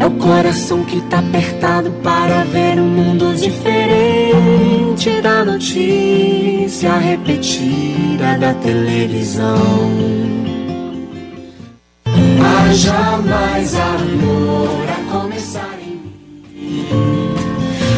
[0.00, 8.54] É o coração que tá apertado para ver um mundo diferente da notícia repetida da
[8.54, 9.58] televisão.
[12.06, 16.86] Haja mais amor a começar em mim.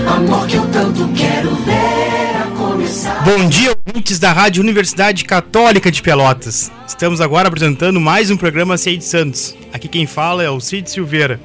[0.06, 3.22] Amor que eu tanto quero ver a começar.
[3.24, 6.72] Bom dia, ouvintes da Rádio Universidade Católica de Pelotas.
[6.88, 9.54] Estamos agora apresentando mais um programa Cid Santos.
[9.70, 11.38] Aqui quem fala é o Cid Silveira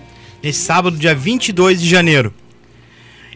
[0.45, 2.31] nesse sábado, dia 22 de janeiro.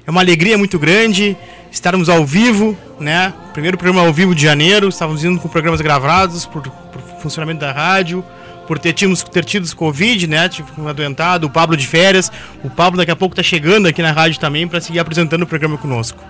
[0.05, 1.35] É uma alegria muito grande
[1.71, 3.33] estarmos ao vivo, né?
[3.51, 7.71] Primeiro programa ao vivo de janeiro, estávamos indo com programas gravados por, por funcionamento da
[7.71, 8.23] rádio,
[8.67, 10.47] por ter, tínhamos, ter tido Covid, né?
[10.49, 12.31] Tive um adoentado, o Pablo de férias.
[12.63, 15.47] O Pablo daqui a pouco está chegando aqui na rádio também para seguir apresentando o
[15.47, 16.23] programa conosco.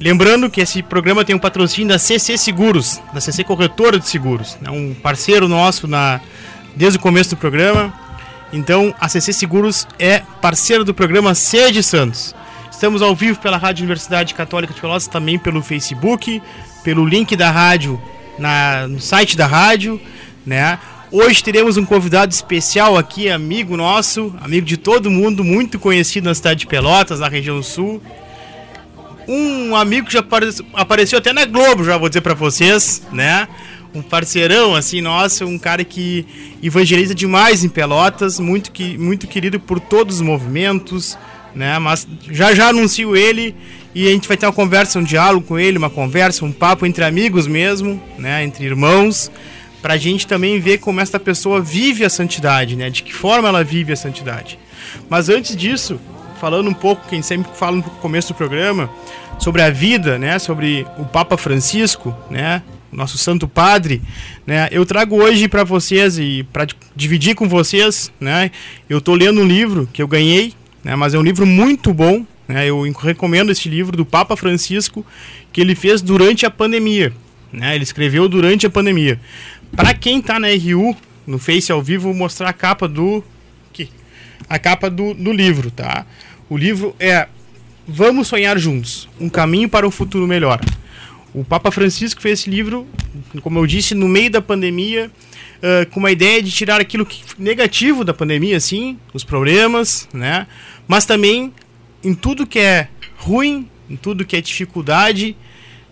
[0.00, 4.56] Lembrando que esse programa tem um patrocínio da CC Seguros, da CC Corretora de Seguros,
[4.62, 4.70] né?
[4.70, 6.18] um parceiro nosso na,
[6.74, 8.07] desde o começo do programa.
[8.52, 12.34] Então, a CC Seguros é parceiro do programa Sede Santos.
[12.70, 16.40] Estamos ao vivo pela Rádio Universidade Católica de Pelotas, também pelo Facebook,
[16.82, 18.00] pelo link da rádio
[18.38, 20.00] na, no site da rádio,
[20.46, 20.78] né?
[21.10, 26.34] Hoje teremos um convidado especial aqui, amigo nosso, amigo de todo mundo, muito conhecido na
[26.34, 28.00] cidade de Pelotas, na região sul.
[29.26, 30.24] Um amigo que já
[30.74, 33.48] apareceu até na Globo, já vou dizer para vocês, né?
[33.94, 36.26] Um parceirão assim nosso, um cara que
[36.62, 41.18] evangeliza demais em Pelotas, muito que muito querido por todos os movimentos,
[41.54, 41.78] né?
[41.78, 43.54] Mas já já anuncio ele
[43.94, 46.86] e a gente vai ter uma conversa, um diálogo com ele, uma conversa, um papo
[46.86, 48.44] entre amigos mesmo, né?
[48.44, 49.30] Entre irmãos,
[49.80, 52.90] para a gente também ver como essa pessoa vive a santidade, né?
[52.90, 54.58] De que forma ela vive a santidade.
[55.08, 55.98] Mas antes disso,
[56.40, 58.90] falando um pouco, quem sempre fala no começo do programa,
[59.38, 60.38] sobre a vida, né?
[60.38, 62.62] Sobre o Papa Francisco, né?
[62.92, 64.00] Nosso Santo Padre,
[64.46, 64.68] né?
[64.70, 68.50] Eu trago hoje para vocês e para dividir com vocês, né?
[68.88, 70.96] Eu estou lendo um livro que eu ganhei, né?
[70.96, 72.66] Mas é um livro muito bom, né?
[72.66, 75.04] Eu recomendo esse livro do Papa Francisco
[75.52, 77.12] que ele fez durante a pandemia,
[77.52, 77.74] né?
[77.74, 79.20] Ele escreveu durante a pandemia.
[79.76, 83.22] Para quem está na RU no Face ao vivo, vou mostrar a capa do
[83.70, 83.90] aqui,
[84.48, 86.06] a capa do, do livro, tá?
[86.48, 87.28] O livro é
[87.90, 90.60] Vamos sonhar juntos, um caminho para um futuro melhor.
[91.34, 92.86] O Papa Francisco fez esse livro,
[93.42, 95.10] como eu disse, no meio da pandemia,
[95.58, 100.46] uh, com uma ideia de tirar aquilo que, negativo da pandemia, assim, os problemas, né?
[100.86, 101.52] Mas também
[102.02, 102.88] em tudo que é
[103.18, 105.36] ruim, em tudo que é dificuldade,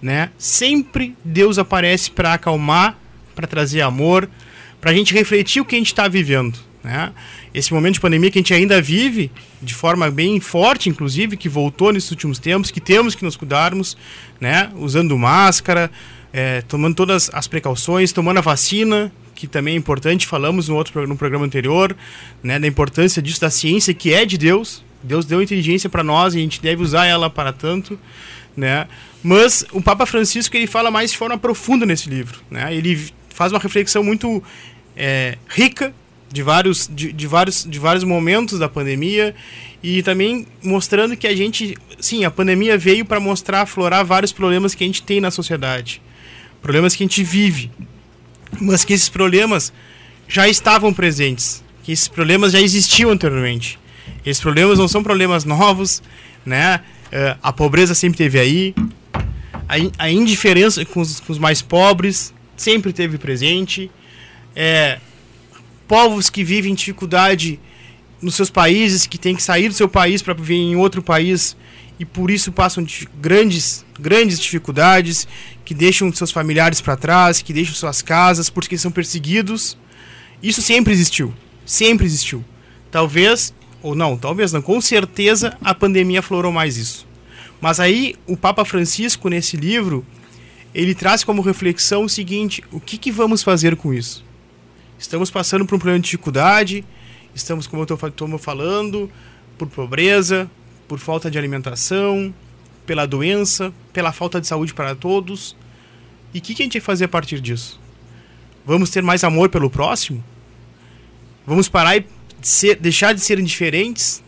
[0.01, 0.31] né?
[0.39, 2.99] Sempre Deus aparece para acalmar,
[3.35, 4.29] para trazer amor,
[4.81, 7.13] para a gente refletir o que a gente está vivendo, né?
[7.59, 11.49] Esse momento de pandemia que a gente ainda vive, de forma bem forte, inclusive, que
[11.49, 13.97] voltou nesses últimos tempos, que temos que nos cuidarmos,
[14.39, 14.71] né?
[14.77, 15.91] Usando máscara,
[16.35, 21.07] é, tomando todas as precauções, tomando a vacina, que também é importante, falamos no outro
[21.07, 21.97] no programa anterior,
[22.43, 24.85] né, da importância disso da ciência que é de Deus.
[25.03, 27.99] Deus deu inteligência para nós e a gente deve usar ela para tanto,
[28.55, 28.87] né?
[29.23, 32.75] Mas o Papa Francisco ele fala mais de forma profunda nesse livro, né?
[32.75, 34.43] Ele faz uma reflexão muito
[34.95, 35.95] é, rica
[36.37, 39.35] de vários, de, de, vários, de vários momentos da pandemia
[39.83, 44.75] e também mostrando que a gente, sim, a pandemia veio para mostrar, aflorar vários problemas
[44.75, 46.03] que a gente tem na sociedade,
[46.61, 47.71] problemas que a gente vive,
[48.61, 49.73] mas que esses problemas
[50.29, 53.79] já estavam presentes, que esses problemas já existiam anteriormente.
[54.25, 56.03] Esses problemas não são problemas novos,
[56.45, 56.83] né?
[57.07, 58.75] Uh, a pobreza sempre teve aí,
[59.67, 63.91] a, a indiferença com os, com os mais pobres sempre teve presente.
[64.55, 64.99] É,
[65.87, 67.61] povos que vivem dificuldade
[68.21, 71.57] nos seus países, que têm que sair do seu país para viver em outro país
[71.99, 72.85] e por isso passam
[73.21, 75.27] grandes, grandes dificuldades,
[75.65, 79.79] que deixam seus familiares para trás, que deixam suas casas porque são perseguidos.
[80.43, 81.33] Isso sempre existiu,
[81.65, 82.45] sempre existiu.
[82.91, 87.07] Talvez ou não, talvez não, com certeza a pandemia aflorou mais isso.
[87.61, 90.05] Mas aí o Papa Francisco nesse livro,
[90.75, 94.26] ele traz como reflexão o seguinte: o que, que vamos fazer com isso?
[94.99, 96.85] Estamos passando por um problema de dificuldade,
[97.35, 99.11] estamos, como eu estou falando,
[99.59, 100.51] por pobreza,
[100.89, 102.35] por falta de alimentação,
[102.85, 105.57] pela doença, pela falta de saúde para todos.
[106.33, 107.81] E o que, que a gente vai fazer a partir disso?
[108.65, 110.25] Vamos ter mais amor pelo próximo?
[111.47, 112.07] Vamos parar e
[112.43, 114.23] ser, deixar de ser indiferentes?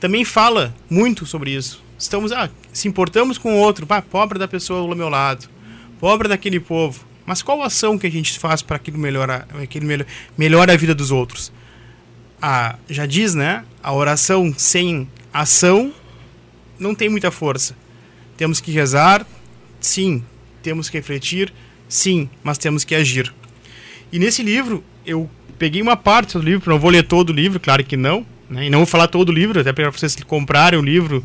[0.00, 1.82] também fala muito sobre isso.
[1.98, 5.48] Estamos, ah, se importamos com o outro, pá, pobre da pessoa do meu lado,
[5.98, 7.04] pobre daquele povo.
[7.28, 10.94] Mas qual ação que a gente faz para aquilo melhorar, aquilo melhor, melhora a vida
[10.94, 11.52] dos outros?
[12.40, 13.66] Ah, já diz, né?
[13.82, 15.92] A oração sem ação
[16.78, 17.76] não tem muita força.
[18.34, 19.26] Temos que rezar,
[19.78, 20.24] sim.
[20.62, 21.52] Temos que refletir,
[21.86, 22.30] sim.
[22.42, 23.30] Mas temos que agir.
[24.10, 25.28] E nesse livro, eu
[25.58, 28.24] peguei uma parte do livro, não vou ler todo o livro, claro que não.
[28.48, 28.68] Né?
[28.68, 31.22] E não vou falar todo o livro, até para vocês comprarem o livro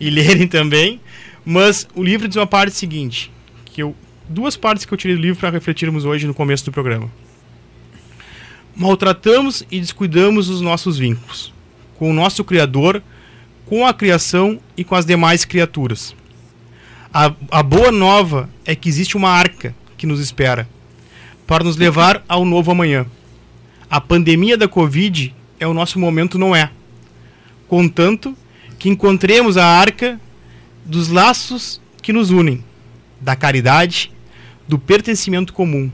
[0.00, 1.00] e lerem também.
[1.44, 3.30] Mas o livro diz uma parte seguinte,
[3.66, 3.94] que eu
[4.28, 7.10] duas partes que eu tirei do livro para refletirmos hoje no começo do programa.
[8.74, 11.52] Maltratamos e descuidamos os nossos vínculos
[11.96, 13.02] com o nosso Criador,
[13.66, 16.14] com a criação e com as demais criaturas.
[17.12, 20.68] A, a boa nova é que existe uma arca que nos espera
[21.46, 23.06] para nos levar ao novo amanhã.
[23.88, 26.70] A pandemia da Covid é o nosso momento, não é?
[27.68, 28.36] Contanto
[28.78, 30.20] que encontremos a arca
[30.84, 32.62] dos laços que nos unem,
[33.20, 34.10] da caridade,
[34.66, 35.90] do pertencimento comum.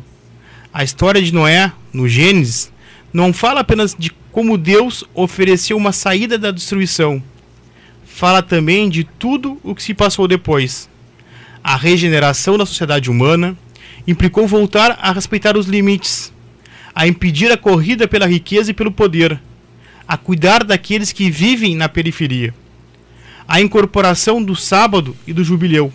[0.73, 2.73] A história de Noé, no Gênesis,
[3.13, 7.23] não fala apenas de como Deus ofereceu uma saída da destruição.
[8.05, 10.89] Fala também de tudo o que se passou depois.
[11.63, 13.57] A regeneração da sociedade humana
[14.07, 16.33] implicou voltar a respeitar os limites,
[16.95, 19.41] a impedir a corrida pela riqueza e pelo poder,
[20.07, 22.55] a cuidar daqueles que vivem na periferia.
[23.47, 25.93] A incorporação do sábado e do jubileu,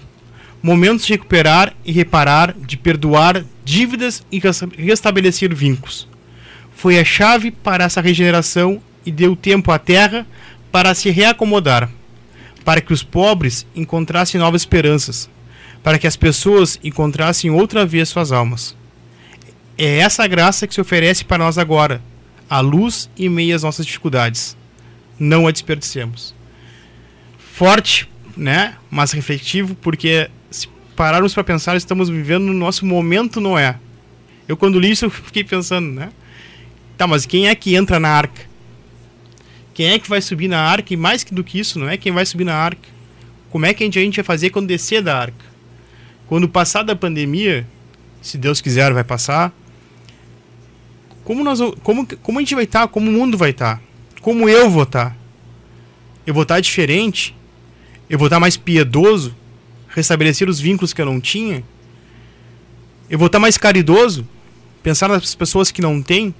[0.66, 4.42] momentos de recuperar e reparar, de perdoar dívidas e
[4.80, 6.08] restabelecer vínculos.
[6.76, 10.26] Foi a chave para essa regeneração e deu tempo à terra
[10.72, 11.88] para se reacomodar,
[12.64, 15.30] para que os pobres encontrassem novas esperanças,
[15.84, 18.76] para que as pessoas encontrassem outra vez suas almas.
[19.78, 22.02] É essa graça que se oferece para nós agora,
[22.50, 24.58] a luz em meio às nossas dificuldades.
[25.20, 26.34] Não a desperdicemos.
[27.38, 28.78] Forte, né?
[28.90, 30.28] Mas refletivo, porque
[30.96, 33.78] pararmos para pensar, estamos vivendo no nosso momento Noé.
[34.48, 36.12] Eu quando li isso, fiquei pensando, né?
[36.98, 38.42] Tá, mas quem é que entra na arca?
[39.74, 40.94] Quem é que vai subir na arca?
[40.94, 42.88] E mais do que isso, não é quem vai subir na arca.
[43.50, 45.46] Como é que a gente vai fazer quando descer da arca?
[46.28, 47.68] Quando passar da pandemia,
[48.22, 49.54] se Deus quiser, vai passar
[51.26, 52.82] como, nós, como, como a gente vai estar?
[52.82, 52.88] Tá?
[52.88, 53.78] Como o mundo vai estar?
[53.78, 53.82] Tá?
[54.22, 55.10] Como eu vou estar?
[55.10, 55.16] Tá?
[56.26, 57.36] Eu vou estar diferente?
[58.08, 59.36] Eu vou estar mais piedoso?
[59.96, 61.64] Restabelecer os vínculos que eu não tinha?
[63.10, 64.28] Eu vou estar mais caridoso?
[64.84, 66.36] Pensar nas pessoas que não têm?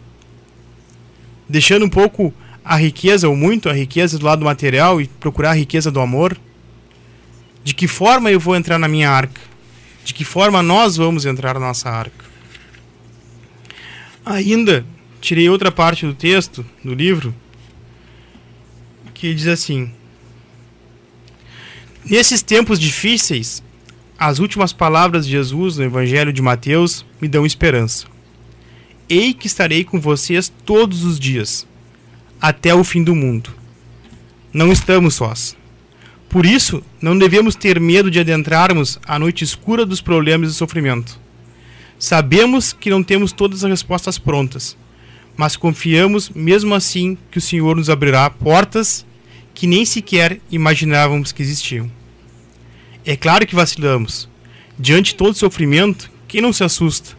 [1.48, 2.34] Deixando um pouco
[2.66, 6.38] a riqueza, ou muito a riqueza do lado material e procurar a riqueza do amor?
[7.64, 9.40] De que forma eu vou entrar na minha arca?
[10.04, 12.26] De que forma nós vamos entrar na nossa arca?
[14.26, 14.86] Ainda
[15.22, 17.34] tirei outra parte do texto, do livro,
[19.14, 19.94] que diz assim:
[22.06, 23.64] Nesses tempos difíceis,
[24.18, 28.06] as últimas palavras de Jesus no Evangelho de Mateus me dão esperança.
[29.10, 31.68] Ei que estarei com vocês todos os dias,
[32.40, 33.52] até o fim do mundo.
[34.54, 35.56] Não estamos sós.
[36.30, 41.20] Por isso, não devemos ter medo de adentrarmos a noite escura dos problemas e sofrimento
[41.98, 44.78] Sabemos que não temos todas as respostas prontas,
[45.38, 49.06] mas confiamos mesmo assim que o Senhor nos abrirá portas
[49.56, 51.90] que nem sequer imaginávamos que existiam.
[53.04, 54.30] É claro que vacilamos.
[54.78, 57.18] Diante de todo sofrimento, quem não se assusta?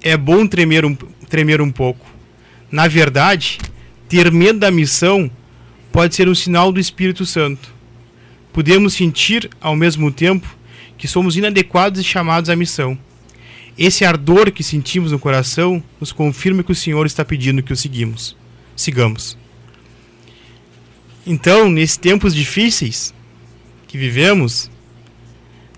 [0.00, 0.94] É bom tremer um,
[1.28, 2.06] tremer um pouco.
[2.70, 3.58] Na verdade,
[4.08, 5.28] ter medo da missão
[5.90, 7.74] pode ser um sinal do Espírito Santo.
[8.52, 10.46] Podemos sentir, ao mesmo tempo,
[10.96, 12.96] que somos inadequados e chamados à missão
[13.76, 17.76] esse ardor que sentimos no coração nos confirma que o Senhor está pedindo que o
[17.76, 18.36] seguimos,
[18.76, 19.36] sigamos.
[21.26, 23.14] Então, nesses tempos difíceis
[23.86, 24.70] que vivemos,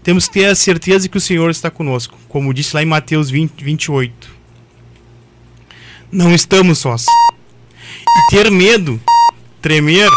[0.02, 3.30] temos que ter a certeza que o Senhor está conosco, como disse lá em Mateus
[3.30, 4.36] 20, 28.
[6.10, 7.04] Não estamos sós.
[7.06, 9.00] E ter medo,
[9.60, 10.10] tremer,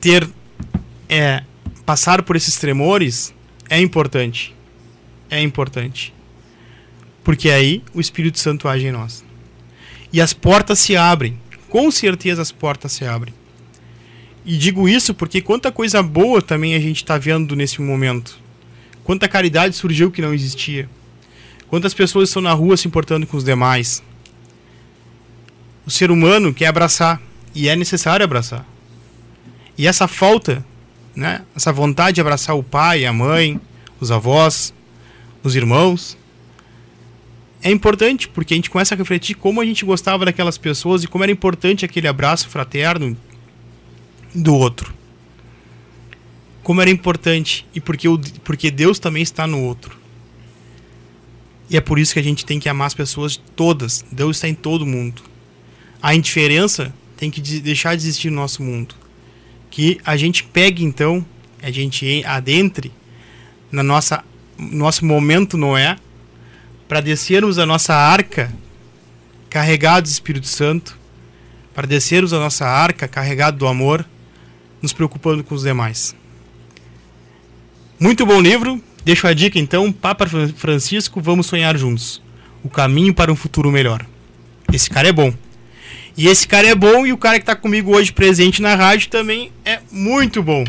[0.00, 0.28] ter
[1.08, 1.42] é,
[1.84, 3.34] passar por esses tremores
[3.68, 4.54] é importante
[5.30, 6.12] é importante.
[7.22, 9.24] Porque aí o Espírito Santo age em nós.
[10.12, 11.38] E as portas se abrem.
[11.68, 13.32] Com certeza as portas se abrem.
[14.50, 18.36] E digo isso porque quanta coisa boa também a gente está vendo nesse momento.
[19.04, 20.90] Quanta caridade surgiu que não existia.
[21.68, 24.02] Quantas pessoas estão na rua se importando com os demais.
[25.86, 27.22] O ser humano quer abraçar.
[27.54, 28.66] E é necessário abraçar.
[29.78, 30.66] E essa falta,
[31.14, 33.60] né, essa vontade de abraçar o pai, a mãe,
[34.00, 34.74] os avós,
[35.44, 36.18] os irmãos.
[37.62, 41.06] É importante porque a gente começa a refletir como a gente gostava daquelas pessoas e
[41.06, 43.16] como era importante aquele abraço fraterno
[44.34, 44.94] do outro.
[46.62, 48.08] Como era importante e porque,
[48.44, 49.98] porque Deus também está no outro.
[51.68, 54.04] E é por isso que a gente tem que amar as pessoas todas.
[54.10, 55.22] Deus está em todo mundo.
[56.02, 58.94] A indiferença tem que deixar de existir no nosso mundo.
[59.70, 61.24] Que a gente pegue então,
[61.62, 62.92] a gente adentre
[63.70, 64.24] na nossa
[64.58, 65.96] nosso momento Noé
[66.86, 68.52] para descermos a nossa arca
[69.48, 70.98] carregados do Espírito Santo,
[71.72, 74.04] para descermos a nossa arca carregado do amor,
[74.80, 76.14] nos preocupando com os demais.
[77.98, 78.82] Muito bom livro.
[79.04, 82.22] Deixo a dica então, Papa Francisco, vamos sonhar juntos.
[82.62, 84.04] O caminho para um futuro melhor.
[84.72, 85.32] Esse cara é bom.
[86.16, 89.08] E esse cara é bom e o cara que está comigo hoje presente na rádio
[89.08, 90.64] também é muito bom.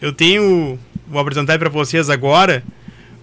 [0.00, 2.62] Eu tenho, vou apresentar para vocês agora,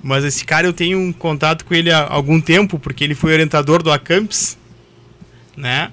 [0.02, 3.34] mas esse cara eu tenho um contato com ele há algum tempo, porque ele foi
[3.34, 4.58] orientador do Acamps,
[5.56, 5.92] né?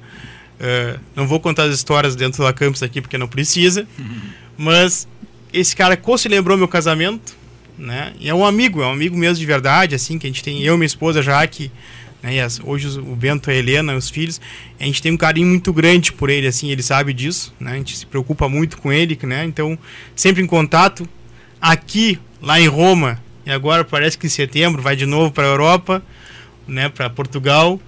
[0.63, 3.85] Uh, não vou contar as histórias dentro do Acamps aqui, porque não precisa,
[4.57, 5.09] mas
[5.53, 7.37] esse cara se lembrou meu casamento,
[7.77, 8.13] né?
[8.21, 10.63] E é um amigo, é um amigo mesmo de verdade, assim, que a gente tem,
[10.63, 11.73] eu minha esposa Jaque,
[12.23, 12.47] né?
[12.63, 14.41] Hoje o Bento, a Helena, os filhos,
[14.79, 17.73] a gente tem um carinho muito grande por ele, assim, ele sabe disso, né?
[17.73, 19.45] A gente se preocupa muito com ele, né?
[19.45, 19.77] Então,
[20.15, 21.09] sempre em contato.
[21.61, 25.49] Aqui, lá em Roma, e agora parece que em setembro vai de novo para a
[25.49, 26.03] Europa,
[26.69, 26.89] né?
[26.89, 27.81] Para Portugal.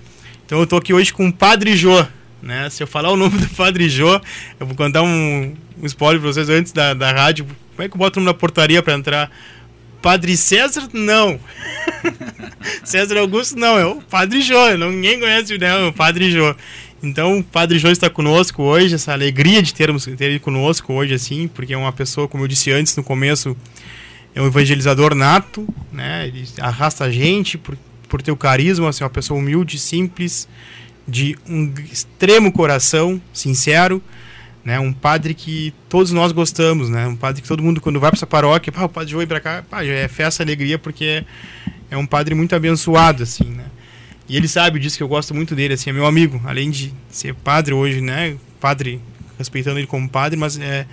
[0.45, 2.05] Então, eu tô aqui hoje com o Padre Jô,
[2.45, 2.69] né?
[2.69, 4.21] Se eu falar o nome do Padre Jô,
[4.61, 7.47] eu vou contar um, um spoiler para vocês antes da, da rádio.
[7.75, 9.31] Como é que eu boto o nome na portaria para entrar?
[10.03, 11.41] Padre César, não.
[12.85, 13.79] César Augusto, não.
[13.79, 14.77] É o Padre Jô.
[14.77, 15.75] Ninguém conhece né?
[15.87, 16.55] o Padre Jô.
[17.03, 18.95] Então, o Padre Jô está conosco hoje.
[18.95, 22.49] Essa alegria de termos, ter ele conosco hoje, assim, porque é uma pessoa, como eu
[22.49, 23.57] disse antes no começo,
[24.35, 26.29] é um evangelizador nato, né?
[26.29, 30.47] Ele arrasta a gente por, por ter o carisma, assim, uma pessoa humilde, simples,
[31.07, 34.03] de um extremo coração, sincero
[34.65, 34.81] né?
[34.81, 37.07] Um padre que todos nós gostamos, né?
[37.07, 39.41] Um padre que todo mundo quando vai para essa paróquia, pá, o padre João para
[39.41, 41.25] cá, pá, é festa, alegria porque é,
[41.91, 43.67] é um padre muito abençoado assim, né?
[44.27, 46.95] E ele sabe disso que eu gosto muito dele, assim, é meu amigo, além de
[47.11, 48.37] ser padre hoje, né?
[48.59, 48.99] Padre,
[49.37, 50.87] respeitando ele como padre, mas é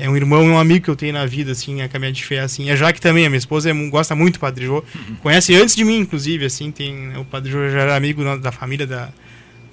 [0.00, 2.24] é um irmão e um amigo que eu tenho na vida, assim, a caminhada de
[2.24, 2.70] fé, assim.
[2.70, 4.76] A Jaque também, a minha esposa, é, gosta muito do Padre Jô.
[4.94, 5.16] Uhum.
[5.16, 6.94] Conhece antes de mim, inclusive, assim, tem...
[6.94, 9.08] Né, o Padre Jô já era amigo da família da,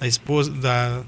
[0.05, 1.01] da esposa, da,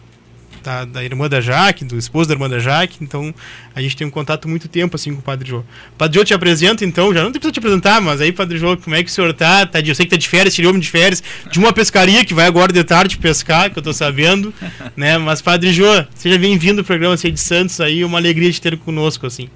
[0.63, 3.33] da, da irmã da Jaque, do esposo da irmã da Jaque, então
[3.75, 5.63] a gente tem um contato muito tempo assim com o Padre Jô.
[5.97, 8.95] Padre Jô te apresenta então, já não precisa te apresentar, mas aí Padre Jô, como
[8.95, 9.67] é que o senhor tá?
[9.67, 12.25] tá de, eu sei que tá de férias, tirou homem de férias, de uma pescaria
[12.25, 14.51] que vai agora de tarde pescar, que eu tô sabendo,
[14.97, 15.17] né?
[15.19, 15.85] Mas Padre Jô,
[16.15, 19.47] seja bem-vindo ao programa Sei de Santos aí, uma alegria de ter conosco assim.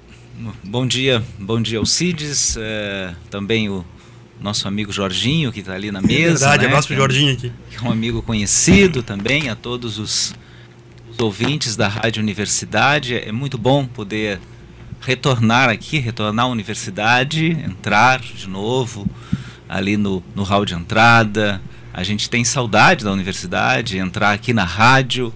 [0.62, 3.84] Bom dia, bom dia Alcides, é, também o
[4.42, 6.22] nosso amigo Jorginho, que está ali na mesa.
[6.22, 6.68] É verdade, né?
[6.68, 7.52] abraço pro Jorginho aqui.
[7.76, 10.34] É um amigo conhecido também, a todos os
[11.12, 13.14] os ouvintes da Rádio Universidade.
[13.14, 14.40] É muito bom poder
[15.00, 19.06] retornar aqui, retornar à universidade, entrar de novo
[19.68, 21.60] ali no, no hall de entrada.
[21.92, 25.32] A gente tem saudade da universidade, entrar aqui na rádio.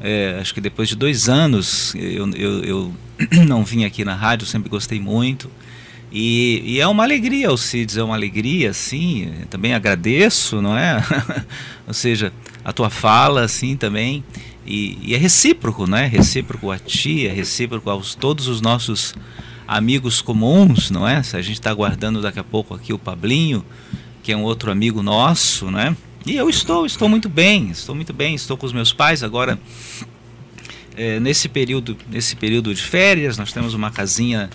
[0.00, 2.94] É, acho que depois de dois anos eu, eu, eu
[3.44, 5.50] não vim aqui na rádio, sempre gostei muito.
[6.10, 9.30] E, e, é uma alegria, Alcides, é uma alegria, sim.
[9.50, 11.04] Também agradeço, não é?
[11.86, 12.32] Ou seja,
[12.64, 14.24] a tua fala, assim, também.
[14.66, 16.06] E, e, é recíproco, né?
[16.06, 19.14] Recíproco a ti, é recíproco aos todos os nossos
[19.66, 21.22] amigos comuns, não é?
[21.22, 23.62] Se a gente está aguardando daqui a pouco aqui o Pablinho,
[24.22, 25.94] que é um outro amigo nosso, né?
[26.26, 29.58] E eu estou, estou muito bem, estou muito bem, estou com os meus pais agora.
[30.96, 34.50] É, nesse período, nesse período de férias, nós temos uma casinha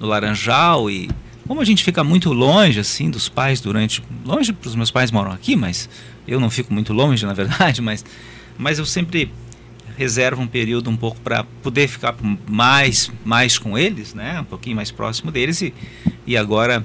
[0.00, 1.08] no Laranjal e
[1.46, 5.30] como a gente fica muito longe assim dos pais durante longe os meus pais moram
[5.30, 5.88] aqui, mas
[6.26, 8.04] eu não fico muito longe na verdade, mas
[8.56, 9.30] mas eu sempre
[10.00, 12.14] reserva um período um pouco para poder ficar
[12.48, 14.40] mais, mais com eles, né?
[14.40, 15.60] um pouquinho mais próximo deles.
[15.60, 15.74] E,
[16.26, 16.82] e agora,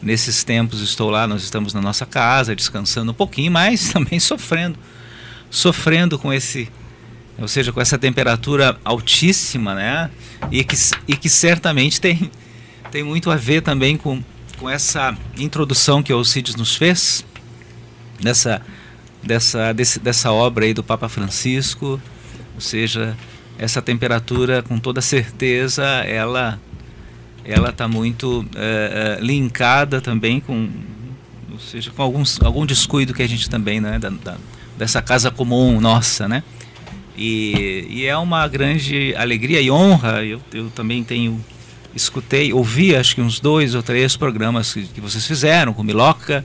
[0.00, 4.78] nesses tempos, estou lá, nós estamos na nossa casa, descansando um pouquinho, mas também sofrendo.
[5.50, 6.68] Sofrendo com esse,
[7.36, 10.08] ou seja, com essa temperatura altíssima, né?
[10.50, 10.76] E que,
[11.08, 12.30] e que certamente tem,
[12.92, 14.22] tem muito a ver também com,
[14.58, 17.24] com essa introdução que o Alcides nos fez,
[18.20, 18.60] dessa,
[19.22, 21.98] dessa, desse, dessa obra aí do Papa Francisco,
[22.54, 23.16] ou seja,
[23.58, 26.60] essa temperatura, com toda certeza, ela
[27.44, 30.68] ela está muito é, é, linkada também com,
[31.50, 34.36] ou seja, com alguns, algum descuido que a gente também, né, da, da,
[34.78, 36.44] dessa casa comum nossa, né?
[37.16, 40.24] E, e, é uma grande alegria e honra.
[40.24, 41.44] Eu, eu também tenho
[41.94, 46.44] escutei, ouvi acho que uns dois ou três programas que, que vocês fizeram com Miloca,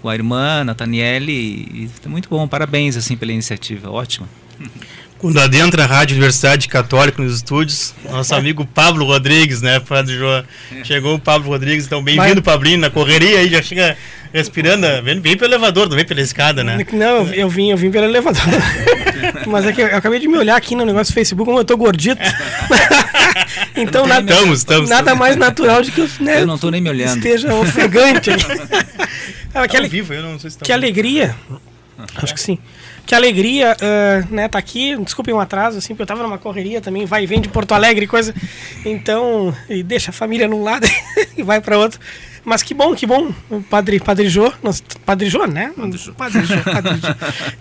[0.00, 2.46] com a irmã Nathaniele, e, e muito bom.
[2.48, 4.28] Parabéns assim pela iniciativa, ótima.
[5.18, 10.42] Quando adentra a Rádio Universidade Católica nos estúdios, nosso amigo Pablo Rodrigues, né, Padre João?
[10.82, 13.96] Chegou o Pablo Rodrigues, então bem-vindo, Pablinho, na correria aí, já chega
[14.32, 16.84] respirando, vem, vem pelo elevador, não vem pela escada, né?
[16.92, 18.42] Não, eu vim, eu vim pelo elevador.
[19.46, 21.64] Mas é que eu acabei de me olhar aqui no negócio do Facebook, como eu
[21.64, 22.20] tô gordito.
[23.76, 26.80] então, nada, estamos, estamos, nada mais natural de que eu, né, eu não tô nem
[26.80, 27.16] me olhando.
[27.16, 28.44] esteja ofegante aqui.
[29.54, 31.34] ah, que, vivo, eu não sei se que alegria.
[32.16, 32.58] Acho que sim
[33.06, 34.96] que alegria, uh, né, tá aqui.
[34.96, 37.72] Desculpem um atraso, assim, porque eu tava numa correria também, vai e vem de Porto
[37.72, 38.34] Alegre e coisa.
[38.84, 40.86] Então, e deixa a família num lado
[41.36, 42.00] e vai para outro.
[42.44, 43.32] Mas que bom, que bom,
[43.70, 44.52] Padre, Padre Jô,
[45.06, 45.72] Padre Jô, né?
[45.76, 46.12] Padre Jô.
[46.12, 47.08] Padre Jô, Padre Jô.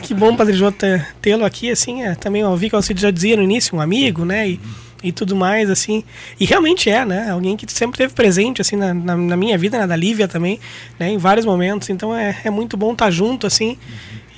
[0.01, 0.73] que bom, Padre Jô,
[1.21, 4.49] tê-lo aqui, assim, é, também ouvi que você já dizia no início, um amigo, né?
[4.49, 4.59] E,
[5.03, 6.03] e tudo mais, assim.
[6.39, 7.29] E realmente é, né?
[7.29, 10.59] Alguém que sempre teve presente, assim, na, na, na minha vida, na da Lívia também,
[10.99, 11.09] né?
[11.09, 11.89] Em vários momentos.
[11.89, 13.77] Então é, é muito bom estar junto, assim.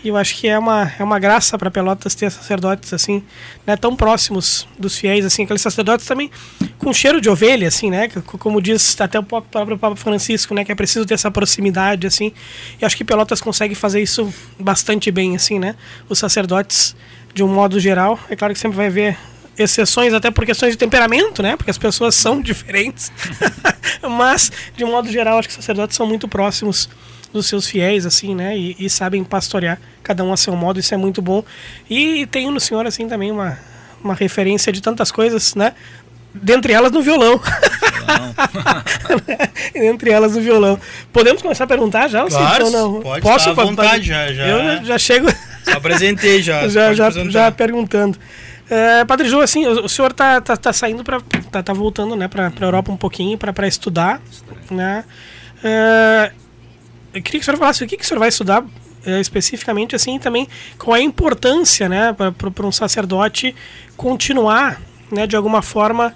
[0.03, 3.23] E eu acho que é uma, é uma graça para Pelotas ter sacerdotes assim,
[3.65, 6.29] né, tão próximos dos fiéis, assim, aqueles sacerdotes também
[6.77, 10.73] com cheiro de ovelha, assim, né, como diz até o próprio Papa Francisco, né, que
[10.73, 12.33] é preciso ter essa proximidade, assim.
[12.81, 15.73] E acho que Pelotas consegue fazer isso bastante bem, assim, né.
[16.09, 16.93] Os sacerdotes,
[17.33, 19.17] de um modo geral, é claro que sempre vai haver
[19.57, 21.55] exceções até por questões de temperamento, né?
[21.55, 23.11] Porque as pessoas são diferentes.
[24.01, 26.89] Mas, de modo geral, acho que sacerdotes são muito próximos
[27.31, 28.57] dos seus fiéis, assim, né?
[28.57, 31.43] E, e, sabem pastorear cada um a seu modo, isso é muito bom.
[31.89, 33.57] E tenho no senhor, assim, também uma,
[34.03, 35.73] uma referência de tantas coisas, né?
[36.33, 37.39] Dentre elas no violão.
[39.73, 40.79] Dentre elas no violão.
[41.11, 42.25] Podemos começar a perguntar já?
[42.25, 43.01] Claro, não?
[43.01, 44.47] Pode Posso, à vontade, já, já.
[44.47, 45.27] Eu já chego...
[45.63, 46.67] Só apresentei já.
[46.67, 48.19] já, já, já perguntando.
[48.69, 51.19] É, Padre Ju, assim, o, senhor tá, tá, tá saindo para
[51.51, 54.21] tá, tá voltando, né, para Europa um pouquinho para estudar,
[54.71, 55.03] né?
[55.63, 56.31] É,
[57.13, 58.65] eu queria que o senhor falasse o que, que o senhor vai estudar
[59.05, 63.53] é, especificamente, assim, também qual é a importância, né, para um sacerdote
[63.97, 66.15] continuar, né, de alguma forma,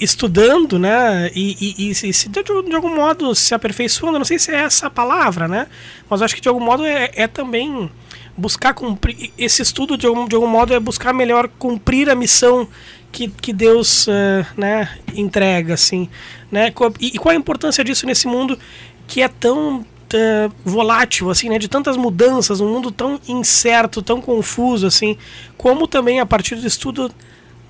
[0.00, 4.50] estudando, né, e, e, e se de, de, algum modo se aperfeiçoando, não sei se
[4.50, 5.66] é essa a palavra, né,
[6.08, 7.90] mas acho que de algum modo é, é também
[8.38, 12.68] buscar cumprir, esse estudo de algum, de algum modo é buscar melhor cumprir a missão
[13.10, 16.08] que, que Deus uh, né, entrega, assim,
[16.50, 18.58] né, e, e qual a importância disso nesse mundo
[19.06, 21.58] que é tão uh, volátil, assim, né?
[21.58, 25.16] De tantas mudanças, um mundo tão incerto, tão confuso, assim.
[25.56, 27.10] Como também, a partir do estudo,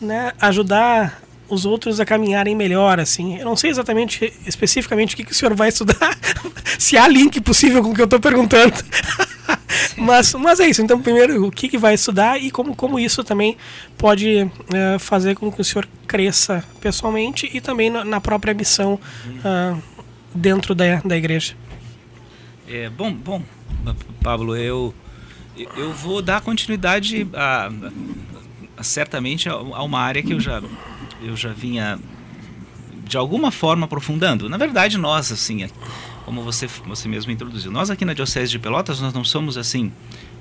[0.00, 3.38] né, ajudar os outros a caminharem melhor, assim.
[3.38, 6.16] Eu não sei exatamente, especificamente, o que, que o senhor vai estudar,
[6.78, 8.74] se há link possível com o que eu estou perguntando.
[9.96, 10.82] mas, mas é isso.
[10.82, 13.56] Então, primeiro, o que, que vai estudar e como, como isso também
[13.96, 18.98] pode uh, fazer com que o senhor cresça pessoalmente e também na, na própria missão
[19.26, 19.82] uh,
[20.34, 21.54] dentro da, da igreja?
[22.66, 23.42] É, bom, bom,
[24.22, 24.94] Pablo, eu,
[25.56, 27.70] eu vou dar continuidade a,
[28.76, 30.62] a, certamente a, a uma área que eu já,
[31.22, 31.98] eu já vinha
[33.04, 34.48] de alguma forma aprofundando.
[34.48, 35.66] Na verdade, nós, assim,
[36.28, 39.90] como você, você mesmo introduziu, nós aqui na Diocese de Pelotas, nós não somos, assim,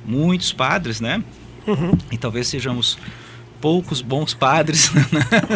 [0.06, 1.23] muitos padres, né?
[1.65, 1.97] Uhum.
[2.12, 2.97] E talvez sejamos
[3.62, 4.91] poucos bons padres.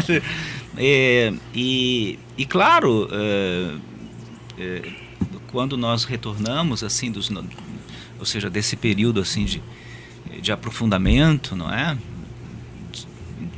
[0.77, 3.75] é, e, e, claro, é,
[4.57, 4.91] é,
[5.47, 7.29] quando nós retornamos assim dos
[8.17, 9.61] ou seja desse período assim de,
[10.39, 11.97] de aprofundamento não é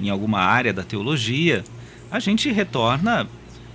[0.02, 1.64] em alguma área da teologia
[2.10, 3.30] a gente retorna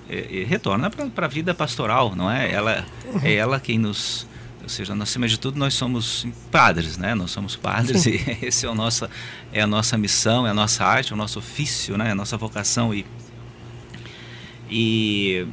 [0.08, 2.86] é, é retorna para a vida pastoral não é ela
[3.22, 4.26] é ela quem nos
[4.68, 7.14] ou seja, acima de tudo nós somos padres, né?
[7.14, 8.10] Nós somos padres Sim.
[8.10, 9.08] e esse é o nosso
[9.50, 12.08] é a nossa missão, é a nossa arte, é o nosso ofício, né?
[12.08, 13.06] É a nossa vocação e
[14.70, 15.46] e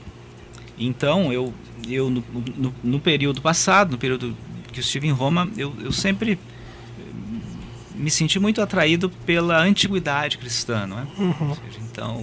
[0.77, 1.53] então eu
[1.87, 2.21] eu no,
[2.57, 4.35] no, no, período passado, no período
[4.73, 7.01] que eu estive em Roma, eu, eu sempre eh,
[7.93, 11.03] me senti muito atraído pela antiguidade cristã, não é?
[11.17, 11.49] Uhum.
[11.49, 12.15] Ou seja, então,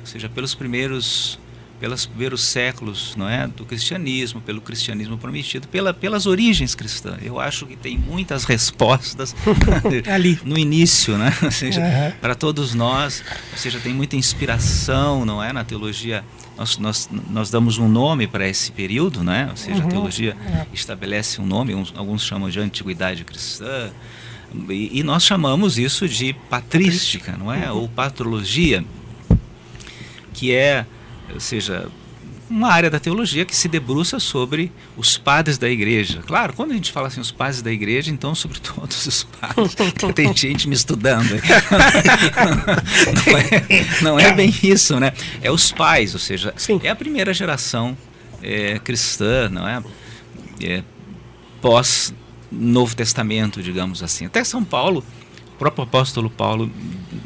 [0.00, 1.38] ou seja, pelos primeiros
[1.78, 7.18] pelos primeiros séculos, não é, do cristianismo, pelo cristianismo prometido, pela, pelas origens cristãs.
[7.22, 9.34] Eu acho que tem muitas respostas
[10.10, 11.32] ali no início, né?
[11.42, 12.12] Ou seja, uhum.
[12.20, 16.24] para todos nós, ou seja, tem muita inspiração, não é, na teologia
[16.56, 19.48] nós, nós, nós damos um nome para esse período, né?
[19.50, 19.86] ou seja, uhum.
[19.86, 20.66] a teologia é.
[20.72, 23.90] estabelece um nome, uns, alguns chamam de antiguidade cristã,
[24.70, 27.70] e, e, nós chamamos isso de patrística, não é?
[27.70, 27.80] Uhum.
[27.80, 28.82] Ou patrologia,
[30.32, 30.86] que é,
[31.32, 31.88] ou seja,
[32.48, 36.22] uma área da teologia que se debruça sobre os padres da igreja.
[36.26, 39.74] Claro, quando a gente fala assim, os padres da igreja, então sobre todos os padres.
[40.14, 41.30] Tem gente me estudando.
[43.24, 45.12] não, é, não é bem isso, né?
[45.42, 46.80] É os pais, ou seja, Sim.
[46.82, 47.96] é a primeira geração
[48.42, 49.82] é, cristã, não é?
[50.62, 50.82] é
[51.60, 52.14] pós
[52.50, 54.26] Novo Testamento, digamos assim.
[54.26, 55.04] Até São Paulo
[55.58, 56.70] próprio apóstolo Paulo,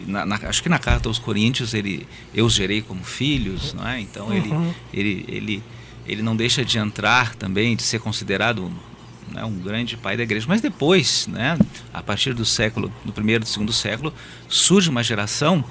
[0.07, 3.87] na, na, acho que na carta aos Coríntios, ele, eu os gerei como filhos, não
[3.87, 4.01] é?
[4.01, 4.35] Então uhum.
[4.35, 5.63] ele, ele, ele,
[6.07, 8.71] ele não deixa de entrar também, de ser considerado
[9.31, 10.47] né, um grande pai da igreja.
[10.49, 11.59] Mas depois, né,
[11.93, 14.13] a partir do século, do primeiro e do segundo século,
[14.49, 15.65] surge uma geração,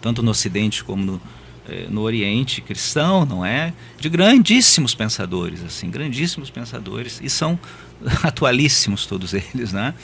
[0.00, 1.22] tanto no Ocidente como no,
[1.68, 7.58] eh, no Oriente cristão, não é, de grandíssimos pensadores, assim, grandíssimos pensadores e são
[8.22, 9.94] atualíssimos todos eles, né?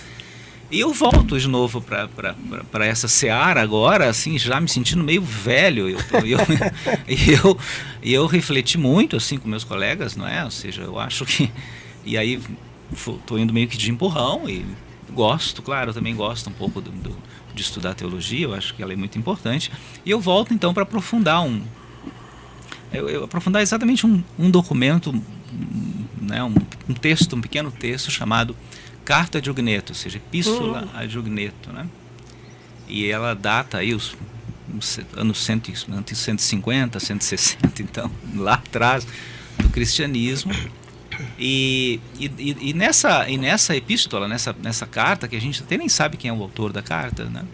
[0.73, 5.91] E eu volto de novo para essa seara agora, assim, já me sentindo meio velho.
[5.91, 6.39] Eu, eu,
[7.07, 7.59] eu, eu,
[8.03, 10.43] eu refleti muito, assim, com meus colegas, não é?
[10.43, 11.53] Ou seja, eu acho que
[12.05, 12.41] e aí
[12.93, 14.65] estou indo meio que de empurrão e
[15.13, 17.17] gosto, claro, eu também gosto um pouco do, do,
[17.55, 19.71] de estudar teologia, eu acho que ela é muito importante.
[20.05, 21.63] E eu volto então para aprofundar um.
[22.93, 25.13] Eu, eu, aprofundar exatamente um, um documento,
[26.21, 26.55] né, um,
[26.89, 28.57] um, texto, um pequeno texto chamado
[29.05, 30.91] Carta de Ogneto, ou seja, Epístola uhum.
[30.95, 31.89] a Ogneto, né?
[32.89, 34.17] E ela data aí os
[35.17, 39.07] anos 150, 160, então, lá atrás
[39.59, 40.53] do cristianismo.
[41.39, 42.31] E, e,
[42.71, 46.31] e, nessa, e nessa epístola, nessa, nessa carta, que a gente até nem sabe quem
[46.31, 47.45] é o autor da carta, né?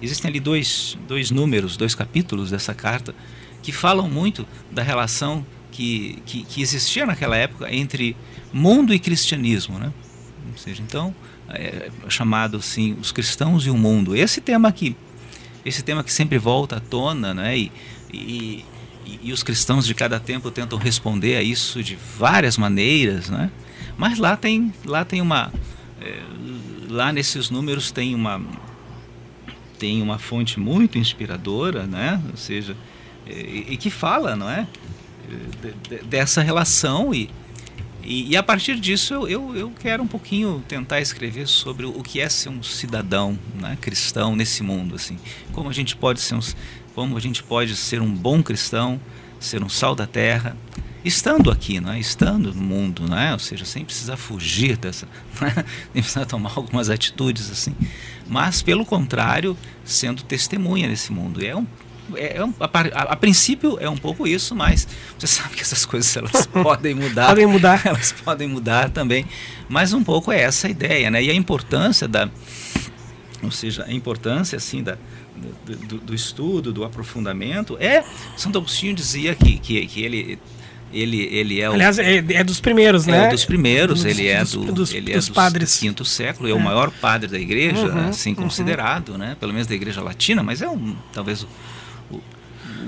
[0.00, 3.14] existem ali dois, dois números, dois capítulos dessa carta
[3.62, 8.14] que falam muito da relação que, que, que existia naquela época entre
[8.52, 9.78] mundo e cristianismo.
[9.78, 9.92] Né?
[10.54, 11.14] Ou seja, então,
[11.50, 14.16] é, chamado assim, os cristãos e o mundo.
[14.16, 14.96] Esse tema aqui,
[15.64, 17.58] esse tema que sempre volta à tona, né?
[17.58, 17.72] e,
[18.12, 18.64] e
[19.22, 23.50] e, os cristãos de cada tempo tentam responder a isso de várias maneiras, né?
[23.96, 25.52] Mas lá tem, lá tem uma,
[26.00, 26.20] é,
[26.88, 28.40] lá nesses números tem uma,
[29.78, 32.20] tem uma fonte muito inspiradora, né?
[32.30, 32.76] Ou seja,
[33.26, 34.66] é, e, que fala, não é,
[35.88, 37.28] de, dessa relação e,
[38.04, 42.02] e, e, a partir disso eu, eu, eu, quero um pouquinho tentar escrever sobre o
[42.02, 45.18] que é ser um cidadão né, cristão nesse mundo, assim,
[45.52, 46.40] como a gente pode ser um,
[46.94, 49.00] como a gente pode ser um bom cristão,
[49.40, 50.56] ser um sal da terra,
[51.04, 51.98] estando aqui, não é?
[51.98, 53.32] estando no mundo, não é?
[53.32, 55.06] ou seja, sem precisar fugir dessa,
[55.42, 55.64] é?
[55.92, 57.74] sem precisar tomar algumas atitudes assim,
[58.26, 61.42] mas pelo contrário, sendo testemunha nesse mundo.
[61.42, 61.66] E é um,
[62.14, 64.86] é, é um, a, a, a, princípio é um pouco isso, mas
[65.18, 67.28] você sabe que essas coisas elas podem mudar.
[67.28, 67.82] podem mudar.
[67.86, 69.26] Elas podem mudar também.
[69.68, 71.22] Mas um pouco é essa a ideia, né?
[71.22, 72.28] E a importância da.
[73.42, 74.96] Ou seja, a importância assim da,
[75.64, 78.04] do, do, estudo, do aprofundamento, é.
[78.36, 80.38] Santo Agostinho dizia que, que, que ele
[80.94, 83.26] ele, ele é o, Aliás, é, é, dos primeiros, né?
[83.26, 85.76] É dos primeiros, dos, ele é do, dos, ele dos é do padres.
[85.76, 88.36] quinto século, é, é, o maior padre da igreja, uhum, assim uhum.
[88.36, 89.36] considerado, né?
[89.40, 91.44] Pelo menos da igreja latina, mas é um talvez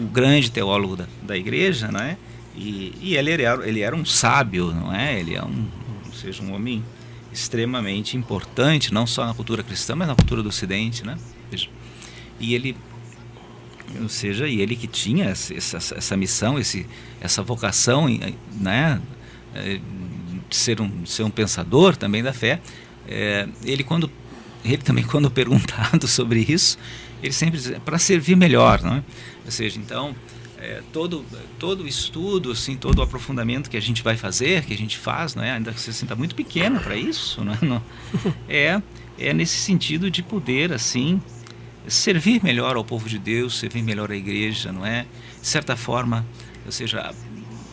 [0.00, 2.16] o, grande teólogo da, da igreja, né?
[2.54, 5.18] E, e ele, era, ele era um sábio, não é?
[5.20, 5.68] Ele é um,
[6.06, 6.82] ou seja, um homem
[7.32, 11.18] extremamente importante, não só na cultura cristã, mas na cultura do Ocidente, né?
[12.40, 12.76] E ele
[14.00, 16.86] ou seja, e ele que tinha essa, essa missão, esse,
[17.20, 18.06] essa vocação,
[18.52, 19.00] né,
[19.54, 19.80] é,
[20.48, 22.60] de ser um, ser um pensador também da fé,
[23.06, 24.10] é, ele quando
[24.64, 26.76] ele também quando perguntado sobre isso,
[27.22, 29.04] ele sempre diz para servir melhor, não é?
[29.44, 30.14] Ou seja, então
[30.58, 31.24] é, todo
[31.58, 35.34] todo estudo, assim, todo o aprofundamento que a gente vai fazer, que a gente faz,
[35.34, 35.52] não é?
[35.52, 37.58] Ainda que você sinta muito pequeno para isso, não é?
[37.62, 37.82] Não,
[38.48, 38.82] é
[39.18, 41.20] é nesse sentido de poder assim
[41.88, 45.06] servir melhor ao povo de Deus, servir melhor à igreja, não é?
[45.40, 46.26] De certa forma,
[46.64, 47.14] ou seja,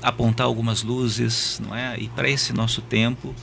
[0.01, 1.97] apontar algumas luzes, não é?
[1.97, 3.34] E para esse nosso tempo,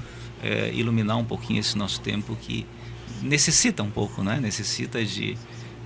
[0.42, 2.66] é, iluminar um pouquinho esse nosso tempo que
[3.22, 4.38] necessita um pouco, né?
[4.40, 5.36] Necessita de,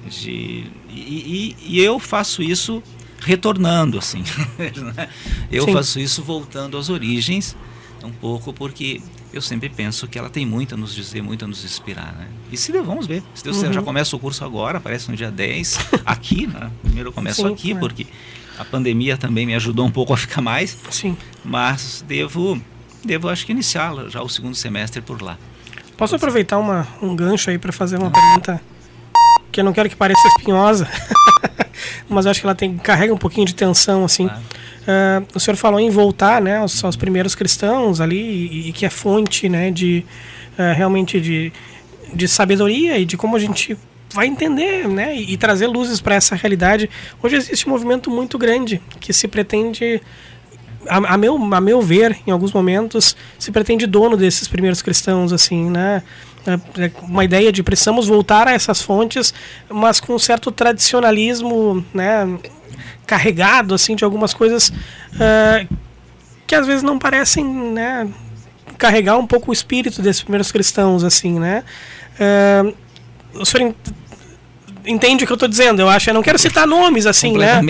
[0.09, 2.83] de e, e, e eu faço isso
[3.21, 4.23] retornando, assim.
[4.59, 5.09] Né?
[5.51, 5.73] eu Sim.
[5.73, 7.57] faço isso voltando às origens,
[8.03, 9.01] um pouco porque
[9.33, 12.29] eu sempre penso que ela tem muito a nos dizer, muito a nos inspirar, né?
[12.53, 13.23] E se vamos ver.
[13.35, 13.73] Se Deus uhum.
[13.73, 16.71] já começa o curso agora, parece no dia 10, aqui, né?
[16.83, 17.75] Primeiro eu começo Sim, aqui, é.
[17.75, 18.07] porque
[18.59, 20.79] a pandemia também me ajudou um pouco a ficar mais.
[20.91, 21.17] Sim.
[21.45, 22.61] Mas devo,
[23.05, 25.37] devo acho que iniciar já o segundo semestre por lá.
[25.97, 28.61] Posso aproveitar uma, um gancho aí para fazer uma pergunta
[29.55, 30.89] que eu não quero que pareça espinhosa,
[32.11, 34.27] mas acho que ela tem carrega um pouquinho de tensão assim.
[34.27, 38.85] Uh, o senhor falou em voltar né, aos, aos primeiros cristãos ali, e, e, que
[38.85, 40.05] é fonte né, de
[40.59, 41.53] uh, realmente de,
[42.13, 43.79] de sabedoria e de como a gente
[44.13, 46.91] vai entender né, e, e trazer luzes para essa realidade.
[47.23, 50.03] Hoje existe um movimento muito grande que se pretende
[50.89, 55.33] a, a, meu, a meu ver, em alguns momentos, se pretende dono desses primeiros cristãos,
[55.33, 56.03] assim, né?
[56.47, 59.33] É, é uma ideia de precisamos voltar a essas fontes,
[59.69, 62.39] mas com um certo tradicionalismo, né?
[63.07, 65.77] carregado assim de algumas coisas uh,
[66.47, 68.09] que às vezes não parecem né,
[68.79, 71.65] carregar um pouco o espírito desses primeiros cristãos assim né
[72.19, 72.75] uh,
[73.39, 73.75] o senhor
[74.87, 75.81] entende o que eu estou dizendo.
[75.81, 77.61] Eu acho, eu não quero citar nomes assim, né?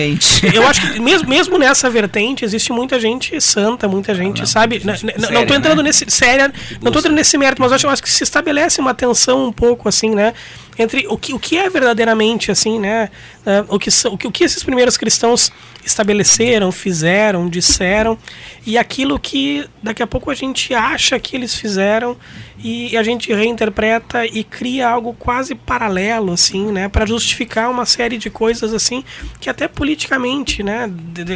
[0.53, 4.81] Eu acho que mesmo, mesmo nessa vertente existe muita gente santa, muita gente, não, sabe?
[4.83, 5.89] Não, séria, não tô entrando né?
[5.89, 6.51] nesse séria,
[6.81, 9.47] não tô entrando nesse mérito, mas eu acho, eu acho que se estabelece uma tensão
[9.47, 10.33] um pouco assim, né?
[10.77, 13.09] entre o que, o que é verdadeiramente assim, né?
[13.45, 15.51] Uh, o, que, o, que, o que esses primeiros cristãos
[15.85, 18.17] estabeleceram, fizeram, disseram
[18.65, 22.17] e aquilo que daqui a pouco a gente acha que eles fizeram
[22.57, 28.17] e a gente reinterpreta e cria algo quase paralelo assim, né, para justificar uma série
[28.17, 29.03] de coisas assim
[29.39, 30.89] que até politicamente, né,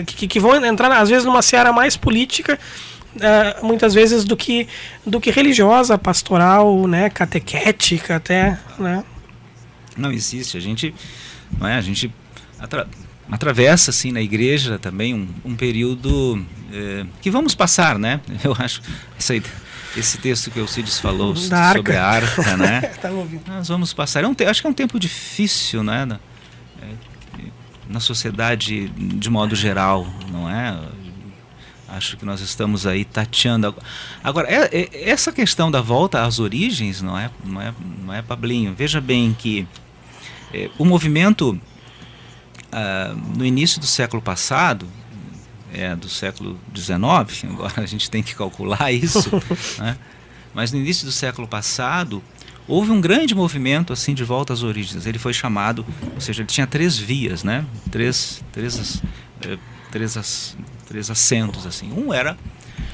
[0.06, 2.60] que, que vão entrar às vezes numa seara mais política
[3.16, 4.68] Uh, muitas vezes do que
[5.04, 9.04] do que religiosa, pastoral, né, catequética até, né?
[10.00, 10.58] não existe.
[10.58, 10.94] A gente,
[11.60, 11.76] não é?
[11.76, 12.12] A gente
[12.58, 12.88] atra
[13.32, 18.20] atravessa assim na igreja também um, um período é, que vamos passar, né?
[18.44, 18.82] Eu acho
[19.20, 19.36] essa,
[19.96, 22.02] esse texto que o Cides falou da sobre arca.
[22.02, 22.82] a arca, né?
[23.02, 23.10] tá
[23.48, 24.24] Nós vamos passar.
[24.24, 26.06] É um acho que é um tempo difícil, né?
[26.06, 26.20] Na,
[26.82, 26.94] é,
[27.88, 30.78] na sociedade de modo geral, não é?
[31.88, 33.76] Acho que nós estamos aí tateando.
[34.24, 37.74] Agora, é, é, essa questão da volta às origens, não é, não é,
[38.06, 38.76] não é Pablinho?
[38.76, 39.68] Veja bem que
[40.54, 41.60] é, o movimento,
[42.72, 44.88] ah, no início do século passado,
[45.74, 49.30] é, do século XIX, agora a gente tem que calcular isso,
[49.80, 49.98] né?
[50.54, 52.24] mas no início do século passado,
[52.68, 55.06] houve um grande movimento assim de volta às origens.
[55.06, 57.66] Ele foi chamado, ou seja, ele tinha três vias, né?
[57.92, 59.02] três, três,
[59.42, 59.58] é,
[59.92, 61.66] três, três assentos.
[61.66, 61.92] assim.
[61.92, 62.38] Um era,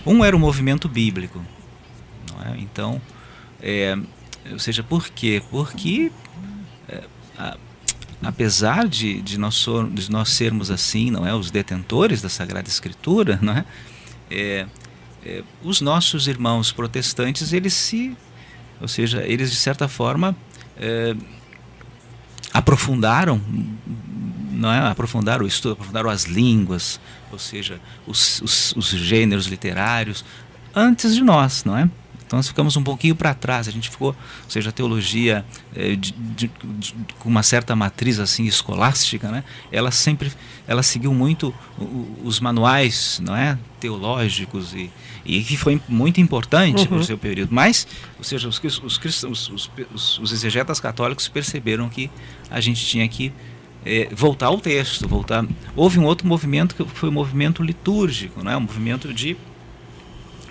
[0.05, 1.43] um era o movimento bíblico.
[2.45, 2.59] É?
[2.59, 3.01] Então,
[3.61, 3.97] é,
[4.51, 5.41] ou seja, por quê?
[5.49, 6.11] Porque
[7.37, 7.57] a,
[8.21, 13.39] apesar de, de, nós de nós sermos assim, não é, os detentores da Sagrada Escritura,
[13.41, 13.65] não é,
[14.29, 14.67] é,
[15.25, 18.15] é os nossos irmãos protestantes, eles se,
[18.81, 20.35] ou seja, eles de certa forma
[20.77, 21.15] é,
[22.53, 23.41] aprofundaram,
[24.51, 26.99] não é, aprofundaram o estudo, aprofundaram as línguas,
[27.31, 30.23] ou seja, os, os, os gêneros literários
[30.73, 31.89] antes de nós, não é?
[32.25, 35.95] Então nós ficamos um pouquinho para trás, a gente ficou, ou seja, a teologia eh,
[35.95, 39.43] de, de, de, com uma certa matriz assim escolástica, né?
[39.71, 40.31] Ela sempre,
[40.67, 41.53] ela seguiu muito
[42.23, 44.89] os manuais, não é, teológicos e,
[45.23, 46.87] e que foi muito importante uhum.
[46.87, 47.49] para o seu período.
[47.53, 52.09] Mas, ou seja, os, os, cristãos, os, os, os exegetas católicos perceberam que
[52.49, 53.31] a gente tinha que
[53.85, 55.45] é, voltar ao texto, voltar.
[55.75, 59.37] Houve um outro movimento que foi o movimento litúrgico, não é, um movimento de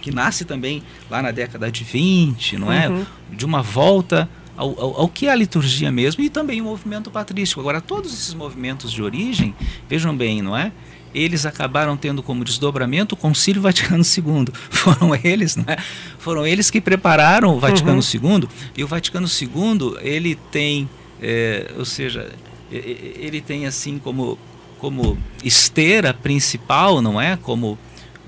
[0.05, 2.90] que nasce também lá na década de 20, não é?
[2.90, 3.07] Uhum.
[3.33, 7.11] De uma volta ao, ao, ao, que é a liturgia mesmo e também o movimento
[7.11, 7.62] patrístico.
[7.62, 9.55] Agora, todos esses movimentos de origem,
[9.88, 10.73] vejam bem, não é?
[11.14, 14.49] Eles acabaram tendo como desdobramento o Concílio Vaticano II.
[14.69, 15.79] Foram eles, não é?
[16.19, 18.40] Foram eles que prepararam o Vaticano uhum.
[18.40, 18.49] II.
[18.77, 20.87] E o Vaticano II, ele tem,
[21.19, 22.31] é, ou seja,
[22.71, 24.38] ele tem assim como,
[24.79, 27.38] como esteira principal, não é?
[27.38, 27.79] Como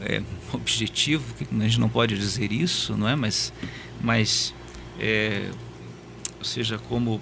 [0.00, 3.16] é, objetivo, a gente não pode dizer isso, não é?
[3.16, 3.52] Mas,
[4.00, 4.54] mas
[5.00, 5.50] é,
[6.38, 7.20] ou seja, como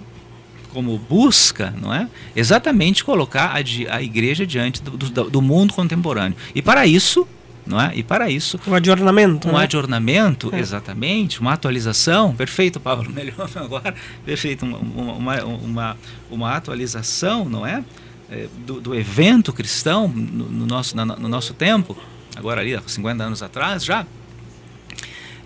[0.75, 2.09] como busca, não é?
[2.35, 6.35] Exatamente colocar a, a igreja diante do, do, do, mundo contemporâneo.
[6.53, 7.25] E para isso,
[7.65, 7.93] não é?
[7.95, 9.63] E para isso, um adornamento, um né?
[9.63, 10.59] adornamento, é.
[10.59, 15.97] exatamente, uma atualização, perfeito, Paulo, melhor agora, perfeito, uma, uma, uma,
[16.29, 17.81] uma atualização, não é?
[18.29, 21.95] é do, do, evento cristão no, no nosso, na, no nosso tempo
[22.35, 24.05] agora ali, 50 anos atrás já.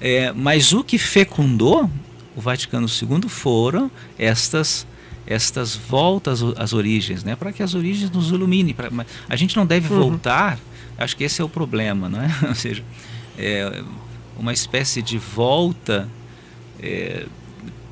[0.01, 1.89] É, mas o que fecundou
[2.35, 4.87] o Vaticano II foram estas
[5.27, 7.35] estas voltas às origens, né?
[7.35, 8.73] Para que as origens nos iluminem.
[8.73, 8.89] Pra,
[9.29, 9.99] a gente não deve uhum.
[9.99, 10.57] voltar.
[10.97, 12.29] Acho que esse é o problema, não é?
[12.49, 12.83] Ou seja,
[13.37, 13.83] é
[14.35, 16.09] uma espécie de volta
[16.81, 17.27] é,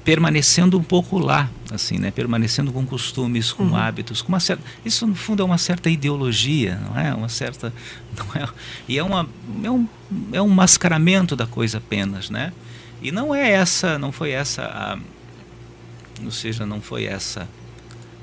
[0.08, 2.12] permanecendo um pouco lá, assim, né?
[2.12, 3.76] Permanecendo com costumes, com uhum.
[3.76, 7.14] hábitos, com uma certa, isso no fundo é uma certa ideologia, não é?
[7.14, 7.74] Uma certa,
[8.16, 8.48] não é?
[8.88, 9.28] E é uma
[9.62, 9.88] é um,
[10.32, 12.54] é um mascaramento da coisa apenas, né?
[13.02, 14.98] E não é essa, não foi essa a,
[16.24, 17.46] ou seja, não foi essa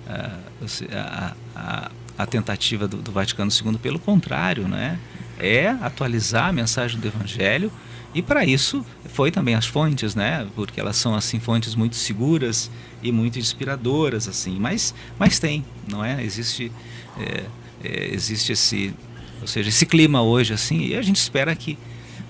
[0.08, 4.98] a, a, a, tentativa do, do Vaticano II, pelo contrário, né?
[5.38, 7.70] É atualizar a mensagem do Evangelho
[8.14, 10.46] e para isso foi também as fontes, né?
[10.54, 12.70] Porque elas são assim fontes muito seguras
[13.02, 14.56] e muito inspiradoras assim.
[14.58, 16.22] Mas, mas tem, não é?
[16.22, 16.70] Existe
[17.18, 17.44] é,
[17.82, 18.94] é, existe esse,
[19.40, 20.80] ou seja, esse clima hoje assim.
[20.80, 21.76] E a gente espera que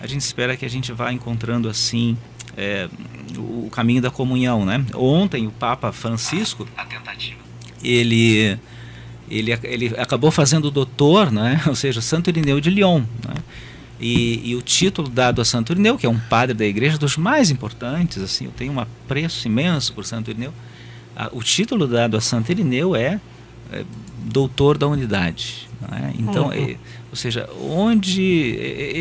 [0.00, 2.16] a gente espera que a gente vá encontrando assim
[2.56, 2.88] é,
[3.36, 4.84] o caminho da comunhão, né?
[4.94, 7.40] Ontem o Papa Francisco, a tentativa,
[7.82, 8.58] ele
[9.30, 11.62] ele, ele acabou fazendo doutor, né?
[11.66, 13.34] Ou seja, Santo Irineu de Lyon, né?
[14.00, 17.16] E, e, o título dado a Santo Irineu, que é um padre da igreja dos
[17.16, 20.52] mais importantes, assim, eu tenho um apreço imenso por Santo Irineu,
[21.33, 23.20] o título dado a Santo Irineu é,
[23.72, 23.85] é
[24.24, 25.68] doutor da unidade.
[25.92, 26.12] É?
[26.18, 26.52] Então, uhum.
[26.52, 26.76] é,
[27.11, 28.57] ou seja, onde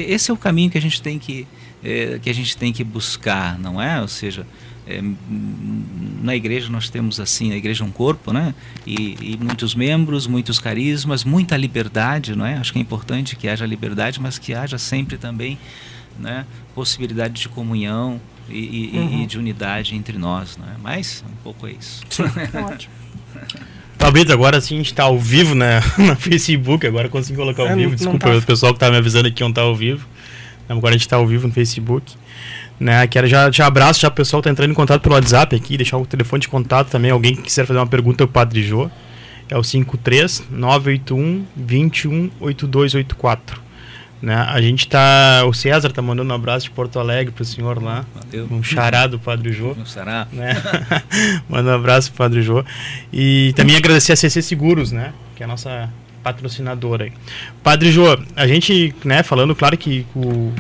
[0.08, 1.47] esse é o caminho que a gente tem que
[1.84, 4.01] é, que a gente tem que buscar, não é?
[4.01, 4.47] Ou seja,
[4.87, 5.01] é,
[6.21, 8.53] na igreja nós temos assim, a igreja é um corpo, né?
[8.85, 12.55] E, e, muitos membros, muitos carismas, muita liberdade, não é?
[12.55, 15.57] Acho que é importante que haja liberdade, mas que haja sempre também,
[16.19, 16.45] né?
[16.75, 18.19] Possibilidade de comunhão
[18.49, 19.23] e, e, uhum.
[19.23, 20.75] e de unidade entre nós, não é?
[20.81, 22.01] Mas um pouco é isso.
[22.09, 22.23] Sim,
[22.59, 22.93] ótimo.
[23.97, 27.69] Fabrício, agora sim a gente está ao vivo né, no Facebook, agora consigo colocar ao
[27.69, 27.95] é, vivo.
[27.95, 28.35] Desculpa tá.
[28.35, 30.05] o pessoal que tá me avisando aqui que não está ao vivo.
[30.67, 32.15] Agora a gente está ao vivo no Facebook.
[32.83, 35.55] Né, quero já, já abraço já o pessoal que tá entrando em contato pelo WhatsApp
[35.55, 38.61] aqui, deixar o telefone de contato também, alguém que quiser fazer uma pergunta ao Padre
[38.61, 38.91] Jô.
[39.49, 43.61] É o 53 981 21 8284.
[44.21, 44.35] Né?
[44.35, 45.45] A gente tá.
[45.47, 48.05] O César tá mandando um abraço de Porto Alegre pro senhor lá.
[48.15, 48.49] Valeu.
[48.51, 49.71] Um xará do Padre Jô.
[49.79, 50.27] Um xará.
[50.33, 50.53] Né?
[51.47, 52.65] Manda um abraço pro Padre Jô.
[53.13, 55.13] E também agradecer a CC Seguros, né?
[55.37, 55.89] Que é a nossa
[56.21, 57.09] patrocinadora.
[57.63, 60.51] Padre Jô, a gente, né, falando, claro que o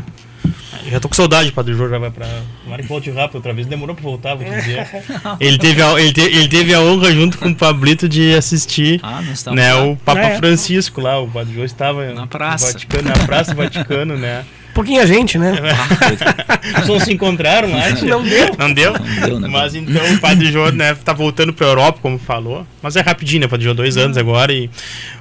[0.89, 2.27] já tô com saudade, Padre Jorge já vai pra.
[2.63, 3.65] Tomara que volte rápido outra vez.
[3.67, 4.87] Demorou pra voltar, vou te dizer.
[5.39, 8.99] ele, teve a, ele, te, ele teve a honra, junto com o Pablito, de assistir
[9.01, 9.21] ah,
[9.53, 10.37] né, o Papa é.
[10.37, 11.19] Francisco lá.
[11.19, 12.67] O Padre Jorge estava na praça.
[12.67, 14.45] Vaticano, na Praça Vaticano, né?
[14.73, 15.53] Pouquinha gente, né?
[16.85, 17.89] Só se encontraram lá.
[17.89, 18.55] Não deu.
[18.57, 18.93] Não deu?
[18.93, 19.47] Não deu né?
[19.47, 22.65] Mas então o Padre Jô, né, tá voltando pra Europa, como falou.
[22.81, 23.47] Mas é rapidinho, né?
[23.47, 24.51] Padre Jô, dois anos agora.
[24.51, 24.69] E...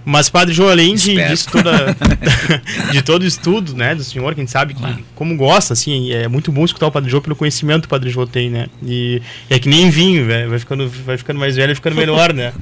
[0.05, 1.97] Mas Padre Jô, além de, disso, toda,
[2.91, 6.51] de todo o estudo, né, do senhor, quem sabe que, como gosta, assim, é muito
[6.51, 8.67] bom escutar o Padre Jô pelo conhecimento que o Padre Jô tem, né?
[8.85, 10.51] E, é que nem vinho, velho.
[10.51, 12.53] Vai ficando, vai ficando mais velho e ficando melhor, né?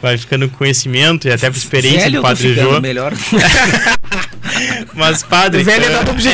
[0.00, 2.80] Vai ficando com conhecimento e até por experiência velho do Padre Jô.
[2.80, 3.12] melhor.
[4.94, 5.62] Mas, padre.
[5.62, 6.33] O velho é dado objetivo.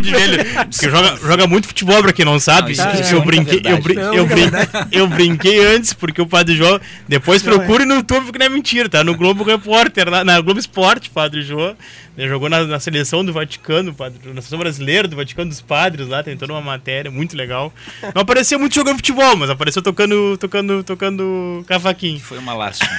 [0.00, 2.76] Dele, porque joga, joga muito futebol, pra quem não sabe.
[2.76, 4.50] Não, é eu, brinquei, eu, brin eu, brin
[4.92, 6.80] eu, brinquei antes, porque o Padre João.
[7.08, 9.02] Depois procure no YouTube, que não é mentira, tá?
[9.02, 11.74] No Globo Repórter, na, na Globo Esporte, Padre João.
[12.20, 16.06] Ele jogou na, na, seleção do Vaticano, padre, na seleção brasileira do Vaticano dos Padres
[16.06, 17.72] lá, tentando uma matéria muito legal.
[18.14, 22.20] Não apareceu muito jogando futebol, mas apareceu tocando, tocando, tocando cavaquinho.
[22.20, 22.90] Foi uma lástima.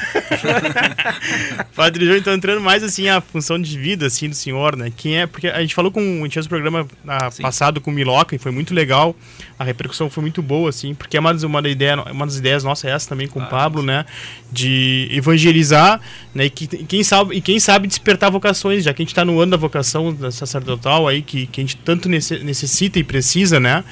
[1.75, 4.91] padre João, então entrando mais assim a função de vida assim do senhor, né?
[4.95, 5.27] Quem é?
[5.27, 8.35] Porque a gente falou com a gente fez o programa ah, passado com o Miloca
[8.35, 9.15] e foi muito legal.
[9.59, 12.85] A repercussão foi muito boa assim, porque é uma, uma, ideia, uma das ideias nossas
[12.85, 14.03] é essa também com o Pablo, né?
[14.51, 16.01] De evangelizar,
[16.33, 16.45] né?
[16.45, 19.39] E, que, quem sabe, e quem sabe despertar vocações, já que a gente está no
[19.39, 23.83] ano da vocação sacerdotal aí, que, que a gente tanto necessita e precisa, né?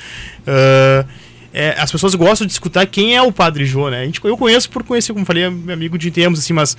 [0.41, 1.07] Uh,
[1.53, 4.01] é, as pessoas gostam de escutar quem é o Padre Jô, né?
[4.01, 6.77] A gente, eu conheço por conhecer, como falei, meu amigo de tempos, assim, mas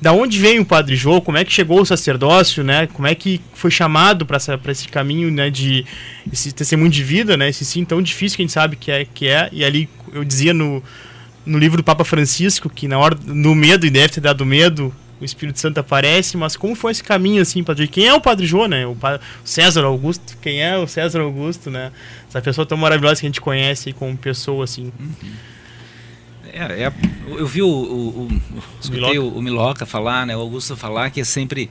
[0.00, 1.20] da onde vem o Padre Jô?
[1.20, 2.86] Como é que chegou o sacerdócio, né?
[2.86, 4.38] Como é que foi chamado para
[4.70, 5.50] esse caminho, né?
[5.50, 5.84] De
[6.32, 7.48] esse testemunho de vida, né?
[7.48, 9.48] Esse sim tão difícil que a gente sabe que é, que é.
[9.52, 10.82] E ali eu dizia no,
[11.44, 14.94] no livro do Papa Francisco que na hora no medo e deve ter dado medo
[15.20, 17.88] o Espírito Santo aparece, mas como foi esse caminho assim, Padre?
[17.88, 18.86] Quem é o Padre João, né?
[18.86, 18.96] O
[19.44, 21.92] César Augusto, quem é o César Augusto, né?
[22.28, 24.92] Essa pessoa tão maravilhosa que a gente conhece como pessoa assim.
[24.98, 25.32] Uhum.
[26.52, 26.92] É, é,
[27.28, 28.42] eu vi o, o, o
[28.80, 29.20] escutei Miloca.
[29.20, 30.36] O, o Miloca falar, né?
[30.36, 31.70] O Augusto falar que é sempre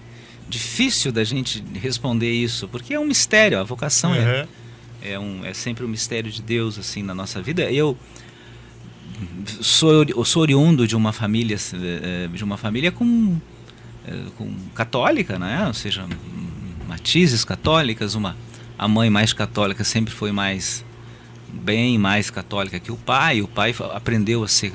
[0.49, 4.17] difícil da gente responder isso, porque é um mistério, a vocação uhum.
[4.17, 4.47] é,
[5.01, 7.69] é, um, é sempre um mistério de Deus assim na nossa vida.
[7.71, 7.97] Eu
[9.62, 13.38] sou, sou oriundo de uma família eh, de uma família com,
[14.06, 15.65] eh, com católica, né?
[15.67, 16.06] Ou seja,
[16.88, 18.36] matizes católicas, uma
[18.77, 20.86] a mãe mais católica sempre foi mais
[21.51, 23.41] bem mais católica que o pai.
[23.41, 24.73] O pai aprendeu a ser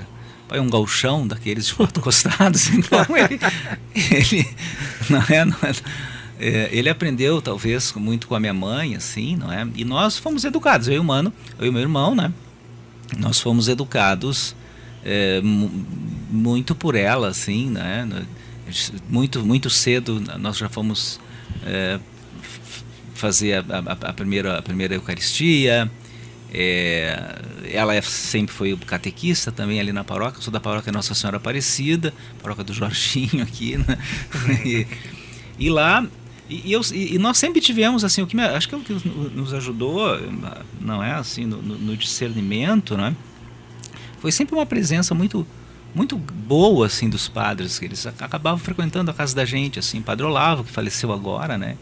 [0.52, 3.40] pai é um galchão daqueles de quatro costados, então ele,
[3.94, 4.48] ele
[5.08, 5.72] não é, não é,
[6.38, 9.66] é, ele aprendeu talvez muito com a minha mãe, assim, não é?
[9.74, 12.30] E nós fomos educados, eu e o mano, eu e meu irmão, né?
[13.18, 14.54] Nós fomos educados
[15.04, 18.08] é, muito por ela, assim, né?
[19.08, 21.20] Muito, muito cedo nós já fomos
[21.64, 21.98] é,
[23.14, 25.90] fazer a, a, a, primeira, a primeira Eucaristia.
[26.54, 27.38] É,
[27.72, 30.38] ela é, sempre foi catequista também ali na paróquia.
[30.38, 33.98] Eu sou da paróquia Nossa Senhora Aparecida, paróquia do Jorginho aqui, né?
[34.64, 34.86] e,
[35.58, 36.06] e lá
[36.52, 38.80] e, e, eu, e, nós sempre tivemos assim o que me, acho que é o
[38.80, 38.92] que
[39.34, 40.18] nos ajudou
[40.80, 43.16] não é assim no, no, discernimento né
[44.18, 45.46] foi sempre uma presença muito
[45.94, 50.24] muito boa assim dos padres que eles acabavam frequentando a casa da gente assim padre
[50.24, 51.76] Olavo que faleceu agora né?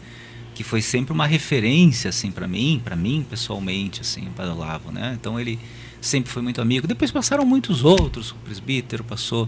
[0.53, 5.17] Que foi sempre uma referência assim para mim para mim pessoalmente assim padre Olavo né?
[5.19, 5.59] Então ele
[6.01, 6.87] sempre foi muito amigo.
[6.87, 9.47] Depois passaram muitos outros o presbítero passou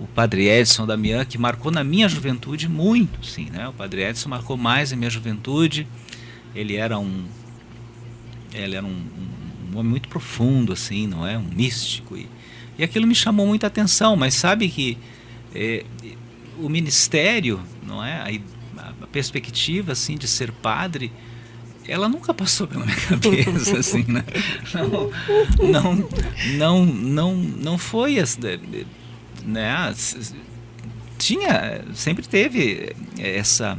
[0.00, 3.68] o padre Edson Damian, que marcou na minha juventude muito, sim, né?
[3.68, 5.86] O padre Edson marcou mais a minha juventude.
[6.54, 7.24] Ele era um
[8.54, 11.38] ele era um, um um homem muito profundo, assim, não é?
[11.38, 12.16] Um místico.
[12.16, 12.28] E,
[12.78, 14.98] e aquilo me chamou muita atenção, mas sabe que
[15.54, 15.84] é,
[16.58, 18.40] o ministério, não é?
[18.78, 21.12] A, a, perspectiva, assim, de ser padre,
[21.86, 24.24] ela nunca passou pela minha cabeça, assim, né?
[24.74, 26.08] Não, não,
[26.56, 28.16] não, não, não foi,
[29.44, 29.94] né?
[31.18, 33.78] Tinha, sempre teve essa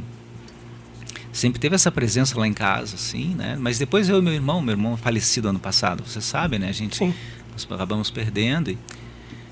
[1.32, 3.56] sempre teve essa presença lá em casa, assim, né?
[3.58, 6.68] Mas depois eu e meu irmão, meu irmão falecido ano passado, você sabe, né?
[6.68, 7.12] A gente Sim.
[7.52, 8.70] nós acabamos perdendo.
[8.70, 8.78] E,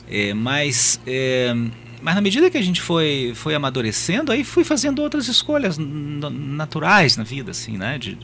[0.09, 1.53] é, mas, é,
[2.01, 7.17] mas na medida que a gente foi, foi amadurecendo, aí fui fazendo outras escolhas naturais
[7.17, 7.99] na vida, assim, né?
[7.99, 8.17] De,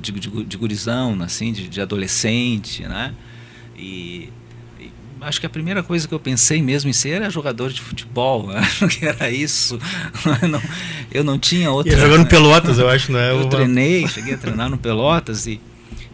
[0.00, 3.14] de, de, de gurizão, assim, de, de adolescente, né?
[3.76, 4.30] E
[5.24, 8.50] acho que a primeira coisa que eu pensei mesmo em ser era jogador de futebol.
[8.54, 9.78] Acho que era isso.
[10.42, 10.62] Eu não,
[11.10, 11.92] eu não tinha outra.
[11.92, 13.30] E jogando Pelotas, eu acho, né?
[13.30, 15.60] Eu, eu treinei, cheguei a treinar no Pelotas e.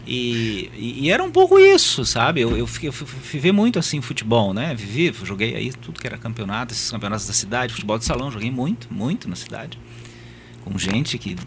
[0.07, 2.41] E, e, e, era um pouco isso, sabe?
[2.41, 2.93] Eu, eu, fiquei, eu
[3.31, 4.73] vivi muito assim futebol, né?
[4.73, 8.49] Vivi, joguei aí tudo que era campeonato, esses campeonatos da cidade, futebol de salão, joguei
[8.49, 9.77] muito, muito na cidade.
[10.65, 11.37] Com gente que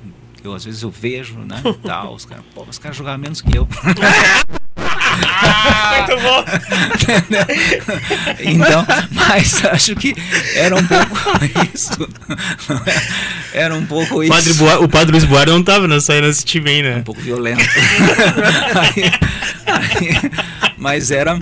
[0.44, 1.60] eu às vezes eu vejo, né?
[1.82, 3.66] Tal, os caras, pô, os caras jogavam menos que eu.
[5.14, 6.44] Muito bom.
[8.40, 10.14] então, mas acho que
[10.54, 11.14] era um pouco
[11.74, 12.08] isso.
[13.52, 14.32] Era um pouco isso.
[14.32, 16.96] Padre Boa, o padre Luiz Boar não estava nessa, nesse time aí, né?
[16.96, 17.62] Um pouco violento.
[18.74, 19.04] aí,
[19.66, 20.30] aí,
[20.76, 21.38] mas era.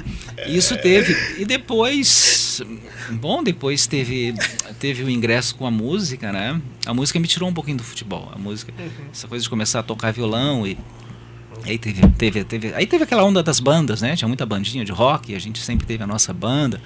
[0.46, 1.16] Isso teve.
[1.38, 2.62] E depois.
[3.10, 4.34] Bom, depois teve,
[4.78, 6.60] teve o ingresso com a música, né?
[6.86, 8.30] A música me tirou um pouquinho do futebol.
[8.34, 8.88] A música, uhum.
[9.12, 10.78] essa coisa de começar a tocar violão e
[11.64, 14.16] Aí teve, teve, teve, aí teve aquela onda das bandas, né?
[14.16, 16.80] Tinha muita bandinha de rock, a gente sempre teve a nossa banda.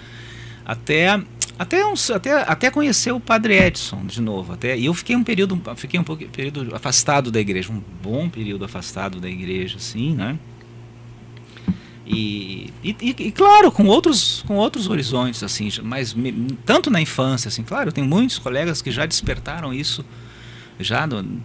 [0.65, 1.21] Até
[1.59, 4.53] até, uns, até, até conhecer o Padre Edson de novo.
[4.53, 8.29] Até, e eu fiquei um período, fiquei um pouco, período afastado da igreja, um bom
[8.29, 10.39] período afastado da igreja, assim, né?
[12.07, 17.49] E, e, e, claro, com outros, com outros horizontes, assim, mas me, tanto na infância,
[17.49, 20.05] assim, claro, eu tenho muitos colegas que já despertaram isso
[20.79, 21.41] já no,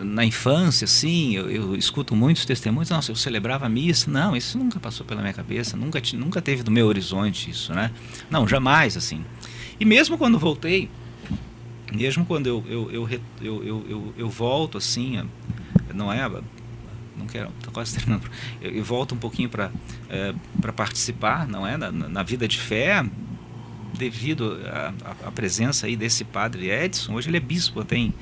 [0.00, 4.10] na infância, assim, eu, eu, escuto muitos testemunhos, nossa, eu celebrava a missa.
[4.10, 7.90] Não, isso nunca passou pela minha cabeça, nunca, nunca teve do meu horizonte isso, né?
[8.30, 9.24] Não, jamais, assim.
[9.78, 10.90] E mesmo quando voltei,
[11.92, 15.22] mesmo quando eu, eu, eu, eu, eu, eu, eu volto, assim,
[15.94, 16.26] não é
[17.16, 18.30] não quero, estou quase terminando.
[18.60, 19.70] Eu, eu, volto um pouquinho para
[20.08, 20.34] é,
[20.72, 23.04] participar, não é, na, na, vida de fé,
[23.96, 24.58] devido
[25.24, 28.14] à presença aí desse padre Edson, hoje ele é bispo, tem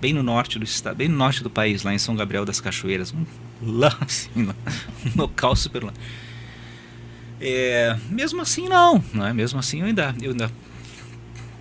[0.00, 2.60] bem no norte do estado, bem no norte do país, lá em São Gabriel das
[2.60, 3.24] Cachoeiras, um,
[3.62, 4.52] lá assim, um
[5.16, 5.92] local super lá.
[7.40, 9.32] É, mesmo assim não, não é?
[9.32, 10.50] Mesmo assim eu ainda, eu ainda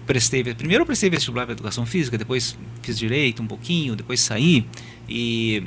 [0.05, 4.65] prestei, primeiro eu prestei vestibular para educação física, depois fiz direito um pouquinho, depois saí
[5.07, 5.63] e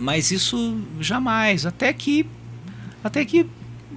[0.00, 2.26] mas isso jamais, até que
[3.04, 3.46] até que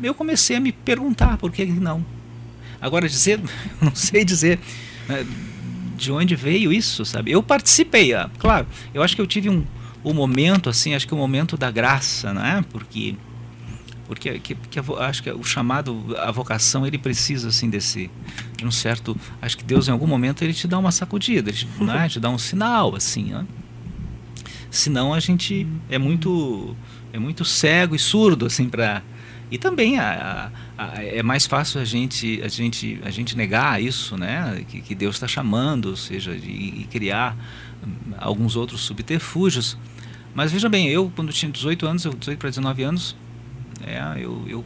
[0.04, 2.06] eu comecei a me perguntar por que não,
[2.86, 3.40] Agora, dizer,
[3.82, 4.60] não sei dizer
[5.08, 5.26] né,
[5.96, 7.32] de onde veio isso, sabe?
[7.32, 9.66] Eu participei, ah, claro, eu acho que eu tive um,
[10.04, 12.64] um momento, assim, acho que o um momento da graça, né?
[12.72, 13.16] Porque
[14.08, 18.12] porque que, que, acho que o chamado a vocação ele precisa assim desse
[18.56, 21.58] de um certo acho que Deus em algum momento ele te dá uma sacudida ele
[21.58, 23.46] te, né, te dá um sinal assim né?
[24.70, 26.76] senão a gente é muito
[27.12, 29.02] é muito cego e surdo assim para
[29.50, 33.82] e também a, a, a, é mais fácil a gente, a gente, a gente negar
[33.82, 34.66] isso, né?
[34.68, 37.36] Que, que Deus está chamando, ou seja, e, criar
[37.86, 39.78] hum, alguns outros subterfúgios.
[40.34, 43.16] Mas veja bem, eu quando tinha 18 anos, eu 18 para 19 anos,
[43.86, 44.66] é, eu, eu,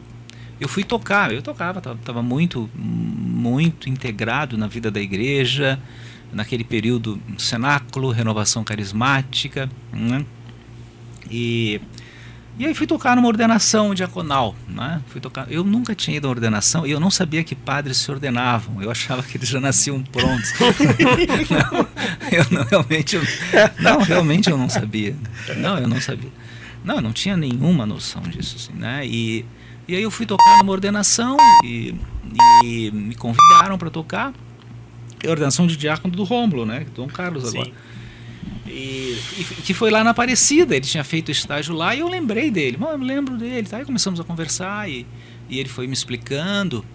[0.59, 5.79] eu fui tocar, eu tocava, estava muito, muito integrado na vida da igreja,
[6.33, 10.25] naquele período cenáculo, renovação carismática, né?
[11.29, 11.79] E
[12.59, 15.01] e aí fui tocar numa ordenação diaconal, né?
[15.07, 15.49] Fui tocar.
[15.49, 18.83] Eu nunca tinha ido à ordenação e eu não sabia que padres se ordenavam.
[18.83, 20.51] Eu achava que eles já nasciam prontos.
[21.49, 21.87] não,
[22.29, 23.21] eu não, realmente, eu,
[23.79, 25.15] não, realmente eu não sabia.
[25.55, 26.29] Não, eu não sabia.
[26.83, 29.07] Não, eu não tinha nenhuma noção disso, assim, né?
[29.07, 29.45] E,
[29.87, 31.95] e aí eu fui tocar numa ordenação e,
[32.65, 34.33] e me convidaram para tocar.
[35.23, 36.85] É a ordenação de diácono do Rômulo, né?
[36.93, 37.71] Dom Carlos agora.
[38.69, 42.51] E, e, que foi lá na Aparecida, ele tinha feito estágio lá e eu lembrei
[42.51, 42.77] dele.
[42.77, 43.67] Mano, lembro dele.
[43.67, 43.77] Tá?
[43.77, 45.05] Aí começamos a conversar e,
[45.49, 46.85] e ele foi me explicando.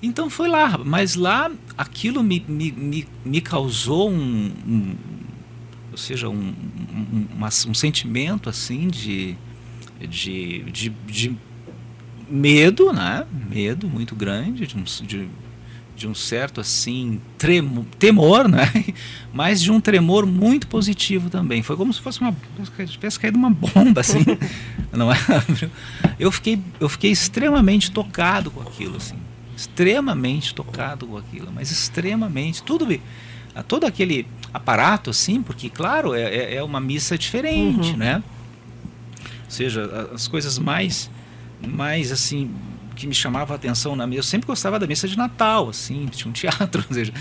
[0.00, 4.96] Então foi lá, mas lá aquilo me, me, me, me causou um, um,
[5.90, 7.26] ou seja, um, um,
[7.68, 9.36] um sentimento assim de,
[10.00, 11.36] de, de, de,
[12.30, 13.26] medo, né?
[13.50, 15.28] Medo muito grande, de, de,
[15.98, 18.72] de um certo assim tremo, temor, né?
[19.34, 21.62] Mas de um tremor muito positivo também.
[21.62, 22.34] Foi como se fosse uma
[22.86, 24.24] tivesse caído uma bomba assim,
[24.92, 25.16] não é?
[26.18, 29.16] Eu fiquei eu fiquei extremamente tocado com aquilo assim,
[29.56, 32.86] extremamente tocado com aquilo, mas extremamente tudo
[33.66, 34.24] todo aquele
[34.54, 37.96] aparato assim, porque claro é, é, é uma missa diferente, uhum.
[37.96, 38.22] né?
[39.44, 41.10] Ou seja, as coisas mais
[41.60, 42.54] mais assim
[42.98, 44.18] que me chamava a atenção na mesa.
[44.18, 47.12] Eu sempre gostava da missa de Natal, assim, tinha um teatro, ou seja,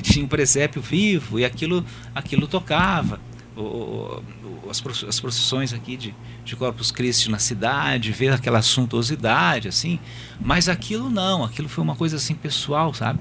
[0.00, 3.20] tinha um presépio vivo e aquilo, aquilo tocava.
[3.56, 6.14] O, o, as, as procissões aqui de,
[6.44, 10.00] de Corpus Christi na cidade, ver aquela suntuosidade, assim,
[10.40, 13.20] mas aquilo não, aquilo foi uma coisa assim pessoal, sabe?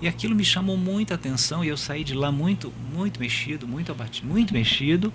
[0.00, 3.90] E aquilo me chamou muita atenção e eu saí de lá muito, muito mexido, muito
[3.90, 5.12] abatido, muito mexido.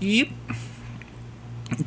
[0.00, 0.30] E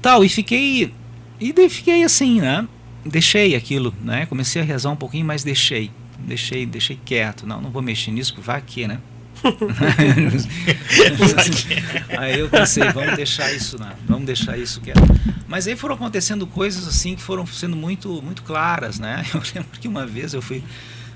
[0.02, 0.94] tal, e fiquei
[1.39, 2.68] e daí fiquei assim, né?
[3.06, 4.26] Deixei aquilo, né?
[4.26, 7.47] Comecei a rezar um pouquinho, mas deixei, deixei, deixei quieto.
[7.47, 8.99] Não, não vou mexer nisso, porque vai aqui, né?
[12.18, 13.78] aí eu pensei, vamos deixar isso,
[14.08, 15.02] vamos deixar isso quieto.
[15.47, 19.26] Mas aí foram acontecendo coisas assim que foram sendo muito, muito claras, né?
[19.34, 20.64] Eu lembro que uma vez eu fui,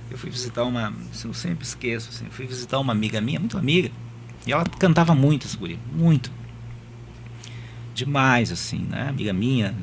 [0.10, 3.92] eu fui visitar uma, eu sempre esqueço, assim, fui visitar uma amiga minha, muito amiga,
[4.46, 6.32] e ela cantava muito essa guria, muito,
[7.94, 9.08] demais, assim, né?
[9.10, 9.74] Amiga minha,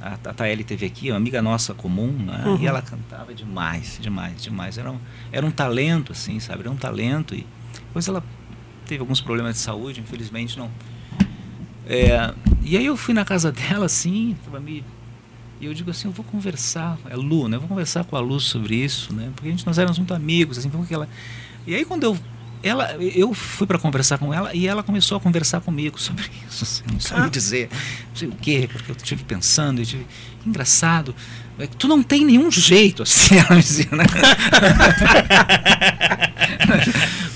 [0.00, 2.44] a, a Taeli teve aqui, uma amiga nossa comum, né?
[2.46, 2.58] uhum.
[2.60, 4.78] e ela cantava demais, demais, demais.
[4.78, 4.98] Era um,
[5.32, 6.60] era um talento, assim, sabe?
[6.60, 7.34] Era um talento.
[7.34, 7.46] E
[7.86, 8.22] depois ela
[8.86, 10.70] teve alguns problemas de saúde, infelizmente não.
[11.86, 14.84] É, e aí eu fui na casa dela, assim, tava me
[15.58, 17.56] e eu digo assim, eu vou conversar, é Lu, né?
[17.56, 19.32] Eu vou conversar com a Lu sobre isso, né?
[19.34, 21.08] Porque a gente nós éramos muito amigos, assim, que ela.
[21.66, 22.18] E aí quando eu
[22.62, 26.64] ela, eu fui para conversar com ela e ela começou a conversar comigo sobre isso.
[26.64, 26.82] Assim,
[27.16, 27.28] não ah.
[27.28, 27.68] dizer,
[28.10, 30.06] não sei o quê, porque eu estive pensando, e tive,
[30.46, 31.14] engraçado.
[31.58, 34.04] É tu não tem nenhum jeito, assim, ela me dizia, né?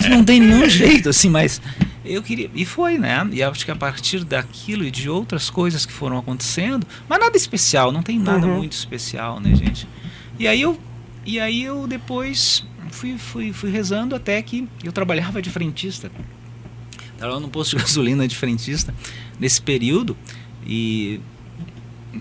[0.02, 1.60] tu não tem nenhum jeito, assim, mas
[2.04, 2.50] eu queria.
[2.54, 3.26] E foi, né?
[3.32, 7.36] E acho que a partir daquilo e de outras coisas que foram acontecendo, mas nada
[7.36, 8.58] especial, não tem nada uhum.
[8.58, 9.88] muito especial, né, gente?
[10.38, 10.78] E aí eu.
[11.30, 16.10] E aí eu depois fui, fui, fui rezando até que eu trabalhava de frentista.
[17.14, 18.92] Estava no posto de gasolina de frentista
[19.38, 20.16] nesse período
[20.66, 21.20] e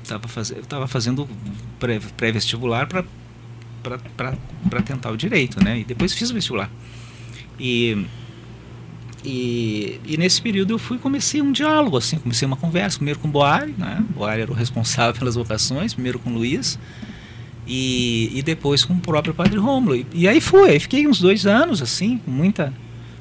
[0.07, 1.27] tava faz, eu estava fazendo
[2.17, 3.03] pré-vestibular pré
[4.15, 5.79] para tentar o direito, né?
[5.79, 6.69] E depois fiz o vestibular.
[7.59, 8.05] E,
[9.25, 13.27] e, e, nesse período eu fui comecei um diálogo, assim, comecei uma conversa, primeiro com
[13.27, 14.05] o Boari, né?
[14.11, 16.77] Boari era o responsável pelas vocações, primeiro com o Luiz,
[17.69, 19.95] e, e depois com o próprio Padre Rômulo.
[19.95, 22.73] E, e, aí foi, aí fiquei uns dois anos assim, com muita,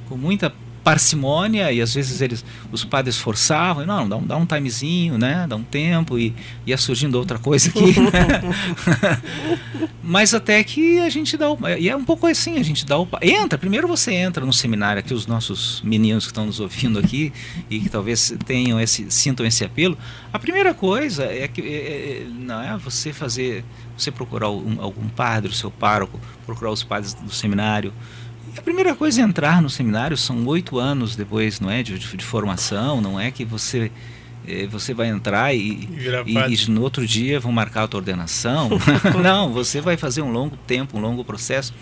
[0.09, 0.53] com muita
[0.89, 5.45] parcimônia e às vezes eles, os padres forçavam, não, dá um, dá um timezinho, né,
[5.47, 6.35] dá um tempo e
[6.65, 8.01] ia surgindo outra coisa aqui.
[8.01, 9.21] Né?
[10.03, 12.99] Mas até que a gente dá o, e é um pouco assim, a gente dá
[12.99, 16.99] o entra, primeiro você entra no seminário aqui os nossos meninos que estão nos ouvindo
[16.99, 17.35] aqui
[17.69, 19.99] e que talvez tenham esse sintam esse apelo.
[20.33, 23.63] A primeira coisa é que é, é, não é você fazer
[23.95, 27.93] você procurar um, algum padre, o seu pároco, procurar os padres do seminário.
[28.57, 32.17] A primeira coisa é entrar no seminário, são oito anos depois, não é, de, de,
[32.17, 33.91] de formação, não é que você
[34.47, 35.89] eh, você vai entrar e,
[36.27, 38.71] e, e, no outro dia vão marcar a tua ordenação.
[39.23, 41.75] não, você vai fazer um longo tempo, um longo processo.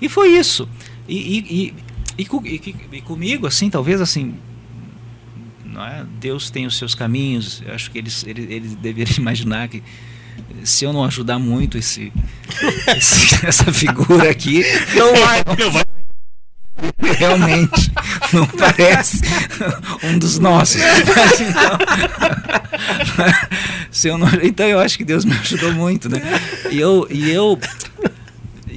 [0.00, 0.68] E foi isso.
[1.06, 1.74] E,
[2.18, 2.24] e,
[2.92, 4.34] e, comigo, assim, talvez assim,
[5.64, 6.04] não é?
[6.18, 7.62] Deus tem os seus caminhos.
[7.64, 9.82] Eu acho que eles, eles, eles deveriam imaginar que
[10.64, 12.12] se eu não ajudar muito esse,
[12.96, 15.87] esse essa figura aqui, não vai, não vai.
[17.16, 17.92] Realmente,
[18.32, 19.20] não parece
[20.02, 20.80] um dos nossos.
[20.80, 21.78] Mas, então,
[24.12, 26.20] eu não, então eu acho que Deus me ajudou muito, né?
[26.70, 27.58] E eu, e eu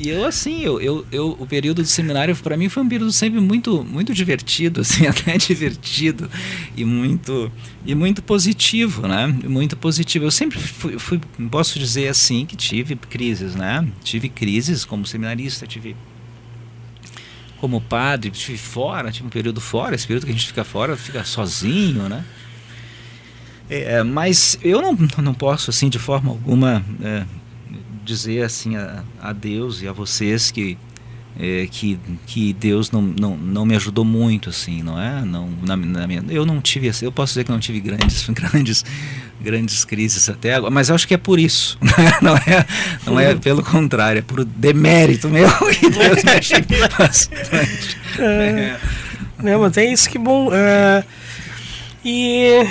[0.01, 3.11] e eu, assim, eu, eu, eu o período de seminário para mim foi um período
[3.11, 6.27] sempre muito, muito divertido, assim, até divertido
[6.75, 7.51] e muito,
[7.86, 9.27] e muito positivo, né?
[9.27, 10.25] Muito positivo.
[10.25, 11.21] Eu sempre fui, fui,
[11.51, 13.88] posso dizer assim, que tive crises, né?
[14.03, 15.95] Tive crises como seminarista, tive
[17.62, 20.97] como padre, tive fora, tive um período fora, esse período que a gente fica fora,
[20.97, 22.26] fica sozinho, né?
[23.70, 27.24] É, mas eu não, não posso, assim, de forma alguma, é,
[28.03, 30.76] dizer assim a, a Deus e a vocês que
[31.41, 35.25] é, que, que Deus não, não, não me ajudou muito assim não é?
[35.25, 38.85] Não na, na minha, eu não tive eu posso dizer que não tive grandes grandes
[39.41, 41.79] grandes crises até agora mas acho que é por isso
[42.21, 42.65] não é?
[43.05, 47.97] Não é pelo contrário é por demérito meu que Deus me ajuda bastante.
[48.19, 48.79] É, é.
[49.41, 51.03] Não, mas é isso que bom é,
[52.05, 52.67] e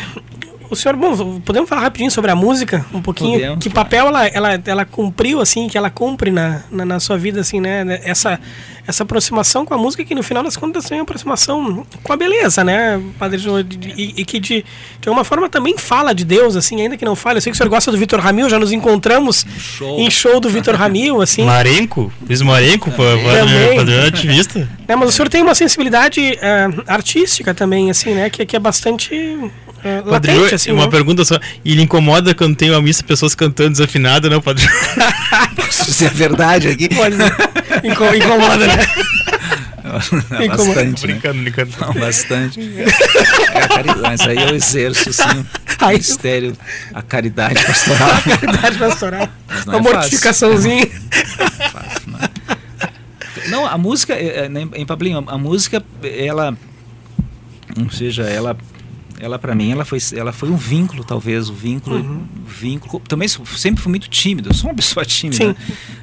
[0.71, 3.33] o senhor, bom, podemos falar rapidinho sobre a música, um pouquinho?
[3.33, 7.19] Podemos, que papel ela, ela, ela cumpriu, assim, que ela cumpre na, na, na, sua
[7.19, 8.01] vida, assim, né?
[8.05, 8.39] Essa,
[8.87, 12.17] essa aproximação com a música, que no final das contas tem uma aproximação com a
[12.17, 13.61] beleza, né, Padre João?
[13.61, 14.65] E, e, que de,
[15.01, 17.39] de alguma forma também fala de Deus, assim, ainda que não fale.
[17.39, 19.99] Eu sei que o senhor gosta do Vitor Ramil, já nos encontramos show.
[19.99, 21.45] em show do Vitor Ramil, assim.
[21.45, 22.13] Marenco?
[22.27, 24.69] Fiz Marenco, padre ativista.
[24.87, 28.31] É, mas o senhor tem uma sensibilidade uh, artística também, assim, né?
[28.31, 29.51] Que, que é bastante
[29.83, 30.91] é, latente, assim, uma né?
[30.91, 31.39] pergunta só.
[31.65, 34.67] E ele incomoda quando tem uma missa pessoas cantando desafinado, não, Padre?
[35.57, 36.89] Posso dizer a verdade aqui?
[36.89, 37.17] Pode
[37.85, 38.87] incomoda, né?
[39.83, 41.07] Não, bastante.
[41.07, 41.13] Né?
[41.13, 41.73] Brincando, brincando.
[41.81, 42.61] Não, bastante.
[43.53, 45.47] É a caridade, mas aí eu exerço, sim,
[45.83, 46.57] o mistério,
[46.95, 48.11] a caridade pastoral.
[48.15, 49.29] A caridade pastoral.
[49.67, 50.87] Uma é mortificaçãozinha.
[50.87, 53.49] Não, é fácil, não, é.
[53.49, 56.57] não, a música, é, em Pablinho, a música, ela.
[57.77, 58.57] Ou seja, ela
[59.21, 62.27] ela para mim ela foi ela foi um vínculo talvez o vínculo uhum.
[62.47, 65.55] vínculo também sempre fui muito tímido eu sou uma pessoa tímida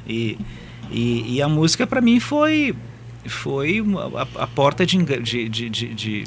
[0.06, 0.38] e,
[0.90, 2.74] e, e a música para mim foi
[3.26, 3.84] foi
[4.16, 6.24] a, a porta de, de, de, de,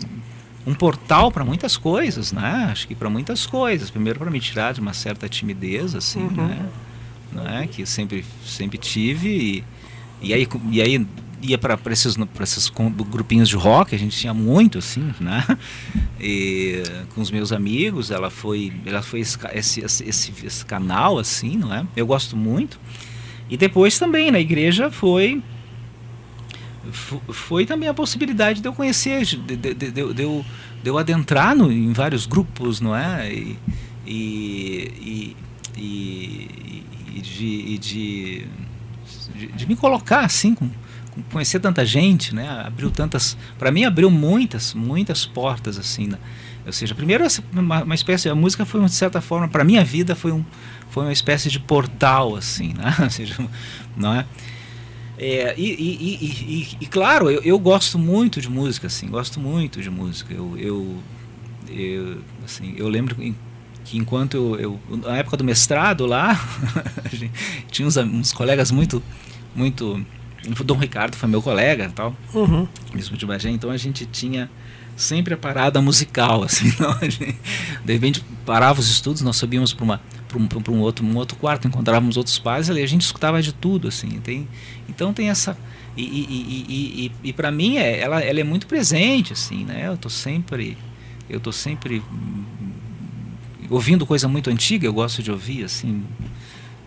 [0.65, 2.69] um portal para muitas coisas né?
[2.71, 3.89] Acho que para muitas coisas.
[3.89, 6.31] Primeiro para me tirar de uma certa timidez assim uhum.
[6.31, 6.69] né?
[7.31, 7.69] Né?
[7.71, 9.63] Que sempre sempre tive e,
[10.21, 11.07] e aí e aí
[11.41, 12.71] ia para esses, esses
[13.09, 15.43] grupinhos de rock, a gente tinha muito, assim, né?
[16.19, 16.83] E,
[17.15, 21.73] com os meus amigos, ela foi, ela foi esse, esse, esse, esse canal, assim, não
[21.73, 21.85] é?
[21.95, 22.79] Eu gosto muito.
[23.49, 25.41] E depois também, na igreja, foi
[27.29, 30.45] foi também a possibilidade de eu conhecer, de, de, de, de, eu,
[30.83, 33.31] eu adentrar no, em vários grupos, não é?
[33.31, 33.57] E,
[34.05, 35.35] e,
[35.77, 36.83] e,
[37.15, 38.47] e de, de,
[39.55, 40.69] de, me colocar assim com,
[41.31, 42.47] conhecer tanta gente, né?
[42.65, 46.17] Abriu tantas, para mim abriu muitas, muitas portas assim, né?
[46.65, 50.15] ou seja, primeiro uma, uma espécie, a música foi de certa forma para minha vida
[50.15, 50.45] foi um,
[50.89, 52.95] foi uma espécie de portal assim, né?
[53.01, 53.35] ou seja,
[53.95, 54.25] não é?
[55.17, 59.79] É, e, e, e, e, claro, eu, eu, gosto muito de música, assim, gosto muito
[59.79, 60.33] de música.
[60.33, 60.97] Eu, eu,
[61.69, 63.15] eu assim, eu lembro
[63.85, 66.39] que enquanto eu, eu, na época do mestrado lá,
[67.69, 69.03] tinha uns, uns colegas muito,
[69.53, 70.03] muito
[70.47, 72.67] o Dom Ricardo foi meu colega e tal, uhum.
[72.93, 74.49] mesmo de Bagé, então a gente tinha
[74.95, 77.37] sempre a parada musical, assim, não, gente,
[77.83, 81.35] de repente parava os estudos, nós subíamos para uma para um, um, outro um outro
[81.35, 84.47] quarto, encontrávamos outros pais e a gente escutava de tudo, assim, tem,
[84.87, 85.57] então tem essa
[85.95, 89.89] e, e, e, e, e para mim é, ela, ela é muito presente, assim, né?
[89.89, 90.77] Eu tô sempre
[91.29, 92.01] eu tô sempre
[93.69, 96.03] ouvindo coisa muito antiga, eu gosto de ouvir, assim,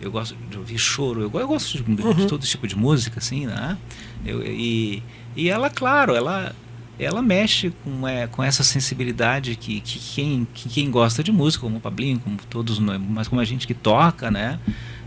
[0.07, 2.13] eu gosto de ouvir choro, eu, eu gosto de, uhum.
[2.13, 3.77] de, todo tipo de música, assim, né?
[4.25, 5.01] Eu, e,
[5.35, 6.55] e ela, claro, ela,
[6.99, 11.61] ela mexe com, é, com essa sensibilidade que, que, quem, que quem gosta de música,
[11.61, 14.59] como o Pablinho, como todos, mas como a gente que toca, né?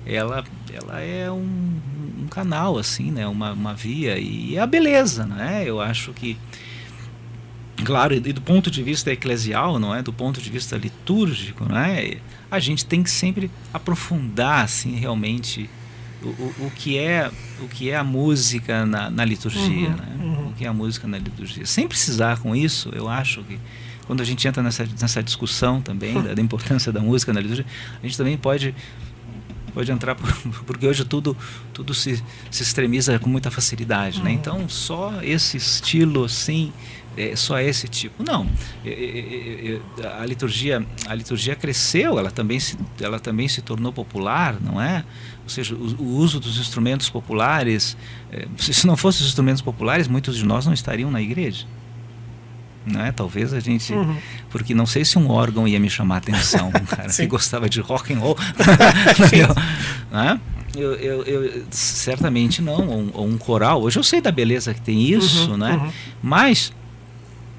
[0.07, 1.80] Ela, ela é um,
[2.22, 3.26] um canal, assim, né?
[3.26, 5.64] Uma, uma via e é a beleza, né?
[5.66, 6.36] Eu acho que
[7.85, 10.03] claro, e do ponto de vista eclesial, não é?
[10.03, 12.18] Do ponto de vista litúrgico, não é?
[12.51, 15.68] a gente tem que sempre aprofundar assim realmente
[16.22, 20.16] o, o, o que é o que é a música na, na liturgia, uhum, né?
[20.18, 20.49] uhum.
[20.49, 21.66] o que é a música na liturgia.
[21.66, 23.59] Sem precisar com isso, eu acho que
[24.07, 27.66] quando a gente entra nessa, nessa discussão também da, da importância da música na liturgia,
[28.03, 28.74] a gente também pode
[29.74, 30.33] pode entrar por,
[30.66, 31.37] porque hoje tudo
[31.72, 34.31] tudo se, se extremiza com muita facilidade, né?
[34.31, 34.37] uhum.
[34.37, 34.41] né?
[34.41, 36.72] Então só esse estilo assim
[37.19, 38.23] é só esse tipo.
[38.23, 38.47] Não,
[38.85, 43.93] é, é, é, a liturgia, a liturgia cresceu, ela também se, ela também se tornou
[43.93, 45.05] popular, não é?
[45.43, 47.97] Ou seja, o, o uso dos instrumentos populares,
[48.57, 51.66] se não fossem os instrumentos populares, muitos de nós não estariam na igreja.
[52.87, 53.12] Não é?
[53.12, 54.16] Talvez a gente, uhum.
[54.51, 57.69] porque não sei se um órgão ia me chamar a atenção, um cara que gostava
[57.69, 58.37] de rock and roll,
[60.11, 60.41] não é?
[60.77, 63.83] Eu, eu, eu, certamente não, ou um, ou um, coral.
[63.83, 65.73] Hoje eu sei da beleza que tem isso, uhum, né?
[65.73, 65.91] Uhum.
[66.23, 66.73] Mas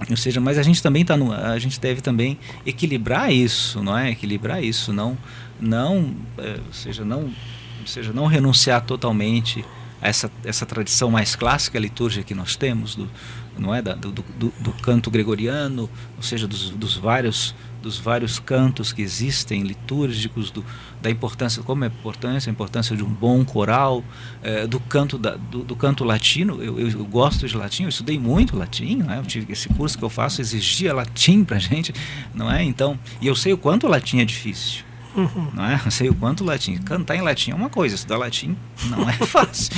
[0.10, 3.97] ou seja, mas a gente também tá no, a gente deve também equilibrar isso, não
[3.97, 4.12] é?
[4.12, 5.18] Equilibrar isso, não,
[5.60, 9.66] não, é, ou seja, não, ou seja, não renunciar totalmente
[10.02, 13.10] a essa, essa tradição mais clássica litúrgica que nós temos do,
[13.58, 18.39] não é, da, do, do, do canto gregoriano, ou seja, dos, dos vários dos vários
[18.39, 20.66] cantos que existem litúrgicos, do,
[21.02, 24.04] da importância, como é a importância, a importância de um bom coral,
[24.41, 26.62] é, do canto da, do, do, canto latino.
[26.62, 29.20] Eu, eu, eu, gosto de latim, eu estudei muito latim, né?
[29.20, 31.93] eu tive esse curso que eu faço exigia latim para gente,
[32.34, 32.64] não é?
[32.64, 34.88] Então, e eu sei o quanto o latim é difícil.
[35.16, 35.51] Uhum.
[35.53, 35.82] Não é?
[35.84, 36.78] Eu sei o quanto latim.
[36.78, 38.55] Cantar em latim é uma coisa, estudar latim
[38.86, 39.74] não é fácil.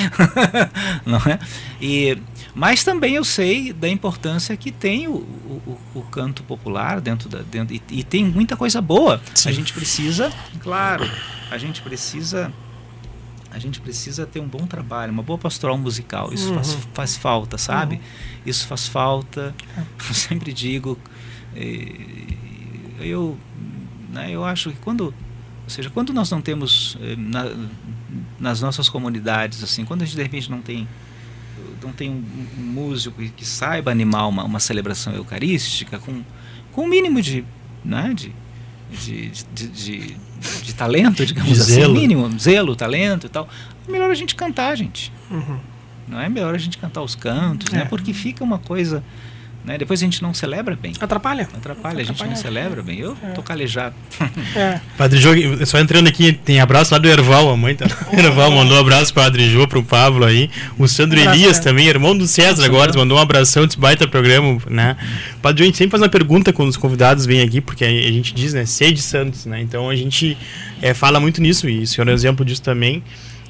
[1.06, 1.40] não é?
[1.80, 2.18] E,
[2.54, 7.40] mas também eu sei da importância que tem o, o, o canto popular dentro da.
[7.40, 9.22] Dentro, e, e tem muita coisa boa.
[9.34, 9.50] Sim.
[9.50, 11.10] A gente precisa, claro,
[11.50, 12.52] a gente precisa
[13.52, 16.34] a gente precisa ter um bom trabalho, uma boa pastoral musical.
[16.34, 16.56] Isso uhum.
[16.56, 17.96] faz, faz falta, sabe?
[17.96, 18.02] Uhum.
[18.46, 19.54] Isso faz falta.
[19.78, 19.82] É.
[20.08, 20.98] Eu sempre digo,
[23.00, 23.38] eu,
[24.12, 27.46] né, eu acho que quando, ou seja, quando nós não temos eh, na,
[28.40, 30.88] nas nossas comunidades, assim, quando a gente de repente não tem
[31.82, 32.24] não tem um,
[32.60, 36.22] um músico que, que, saiba animar uma, uma celebração eucarística com,
[36.72, 37.44] com o um mínimo de,
[37.84, 38.32] né, de,
[38.92, 40.18] de, de, de,
[40.64, 43.50] de talento, digamos de assim, mínimo, zelo, talento e tal,
[43.88, 45.12] é melhor a gente cantar, gente.
[45.30, 45.60] Uhum.
[46.08, 47.80] Não é melhor a gente cantar os cantos, né?
[47.80, 47.84] é.
[47.84, 47.90] né?
[47.90, 49.04] Porque fica uma coisa
[49.64, 49.78] né?
[49.78, 50.94] Depois a gente não celebra bem.
[51.00, 51.44] Atrapalha.
[51.44, 52.02] Atrapalha, Atrapalha.
[52.02, 53.00] a gente não celebra bem.
[53.00, 53.32] Eu é.
[53.32, 53.96] tô calejado.
[54.56, 54.82] É.
[54.98, 55.30] Padre Jô,
[55.66, 57.86] só entrando aqui, tem abraço lá do Erval, a mãe tá.
[58.12, 60.50] Oh, Erval mandou um abraço pro Padre Jô, pro Pablo aí.
[60.78, 61.62] O Sandro um Elias é.
[61.62, 64.98] também, irmão do César agora, mandou um abração, desse baita programa, né?
[65.42, 67.90] Padre Jô, a gente sempre faz uma pergunta quando os convidados vêm aqui, porque a
[67.90, 69.62] gente diz, né, sede santos, né?
[69.62, 70.38] Então a gente
[70.82, 73.04] é, fala muito nisso, e o senhor é um exemplo disso também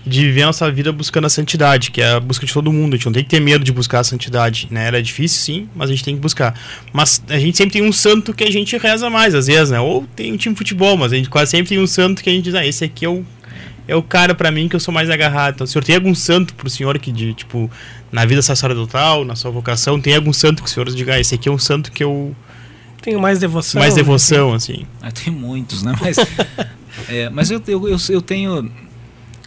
[0.06, 2.94] de viver a nossa vida buscando a santidade, que é a busca de todo mundo.
[2.94, 4.88] A gente não tem que ter medo de buscar a santidade, né?
[4.88, 6.60] Ela é difícil, sim, mas a gente tem que buscar.
[6.92, 9.80] Mas a gente sempre tem um santo que a gente reza mais, às vezes, né?
[9.80, 12.30] Ou tem um time de futebol, mas a gente quase sempre tem um santo que
[12.30, 13.24] a gente diz, ah, esse aqui é o,
[13.88, 15.56] é o cara para mim que eu sou mais agarrado.
[15.56, 17.70] Então, o senhor tem algum santo pro senhor que, de, tipo,
[18.12, 21.36] na vida sacerdotal, na sua vocação, tem algum santo que o senhor diga, ah, esse
[21.36, 22.36] aqui é um santo que eu...
[23.04, 23.80] Tenho mais devoção.
[23.82, 24.56] Mais devoção, né?
[24.56, 24.86] assim.
[25.02, 25.94] Ah, tem muitos, né?
[26.00, 26.18] Mas,
[27.10, 28.72] é, mas eu, eu, eu, eu tenho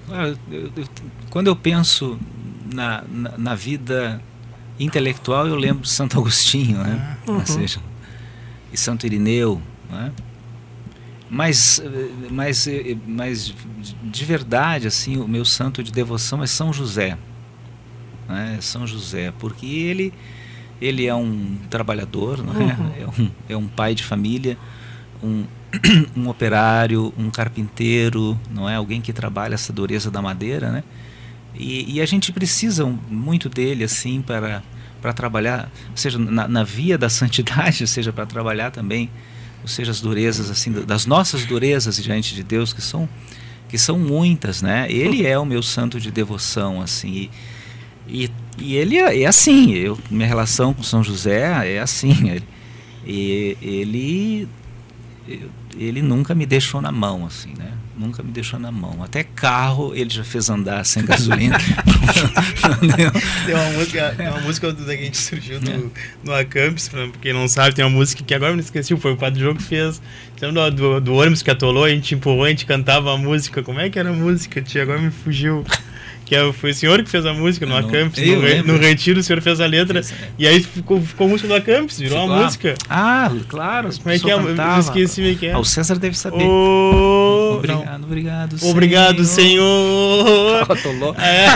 [0.08, 0.84] eu, eu,
[1.30, 2.18] quando eu penso
[2.72, 4.20] na, na, na, vida
[4.78, 7.18] intelectual, eu lembro de Santo Agostinho, né?
[7.26, 7.36] Uhum.
[7.36, 7.80] Ou seja,
[8.72, 10.12] e Santo Irineu, né?
[11.30, 11.82] Mas,
[12.30, 12.68] mas,
[13.06, 13.54] mas
[14.02, 17.18] de verdade, assim, o meu santo de devoção é São José.
[18.28, 18.58] Né?
[18.60, 20.12] São José, porque ele,
[20.80, 22.74] ele é um trabalhador, não é?
[22.74, 22.92] Uhum.
[22.98, 24.56] É, um, é um pai de família,
[25.22, 25.44] um,
[26.16, 30.84] um operário, um carpinteiro, não é alguém que trabalha essa dureza da madeira, né?
[31.54, 34.62] E, e a gente precisa muito dele assim para
[35.00, 39.10] para trabalhar, seja na, na, via da santidade, seja para trabalhar também,
[39.60, 43.06] ou seja as durezas assim das nossas durezas diante de Deus que são
[43.68, 44.90] que são muitas, né?
[44.90, 47.28] Ele é o meu santo de devoção assim.
[48.08, 52.30] E, e, e ele é, é, assim, eu, minha relação com São José é assim.
[52.30, 52.44] Ele,
[53.06, 54.48] e, ele
[55.78, 57.72] ele nunca me deixou na mão, assim, né?
[57.96, 59.02] Nunca me deixou na mão.
[59.02, 61.56] Até carro ele já fez andar sem gasolina.
[63.46, 65.92] tem uma música, tem uma música que a gente surgiu no,
[66.24, 69.16] no Acampes, pra quem não sabe, tem uma música que agora me esqueci, foi o
[69.16, 70.02] Padre Jogo que fez.
[70.40, 73.62] Lembra do, do, do ônibus que atolou, a gente empurrou, a gente cantava a música.
[73.62, 74.82] Como é que era a música, tia?
[74.82, 75.64] Agora me fugiu
[76.24, 79.20] que é, foi o senhor que fez a música no Acampes, no, re, no, Retiro
[79.20, 80.28] o senhor fez a letra, Isso, é.
[80.38, 82.74] e aí ficou, ficou música do Acampes, virou Ficou, uma música.
[82.88, 84.34] Ah, claro, como é que é?
[84.34, 85.52] Eu esqueci como é que é.
[85.52, 86.44] Ah, o César deve saber.
[86.44, 88.08] Oh, obrigado, não.
[88.08, 88.70] obrigado, Senhor.
[88.70, 90.62] Obrigado, Senhor.
[90.70, 91.14] Atolou.
[91.24, 91.46] É.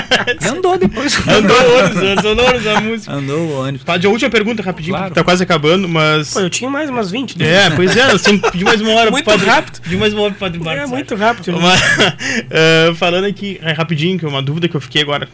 [0.50, 1.16] Andou depois.
[1.28, 3.12] Andou o ônibus, andou ônibus a música.
[3.12, 3.84] Andou o ônibus.
[3.84, 5.14] Padre, a última pergunta, rapidinho, claro.
[5.14, 6.32] tá quase acabando, mas...
[6.32, 7.38] Pô, eu tinha mais umas 20.
[7.38, 7.66] Né?
[7.66, 9.50] É, pois é, eu sempre pedi mais uma hora muito pro Padre.
[9.50, 9.80] rápido.
[9.80, 10.84] Pedi mais uma hora pro Padre Bartos.
[10.84, 11.60] É, muito rápido.
[11.60, 11.80] Mas,
[12.90, 15.28] uh, falando aqui, é, rapidinho, que é uma dúvida que eu fiquei agora.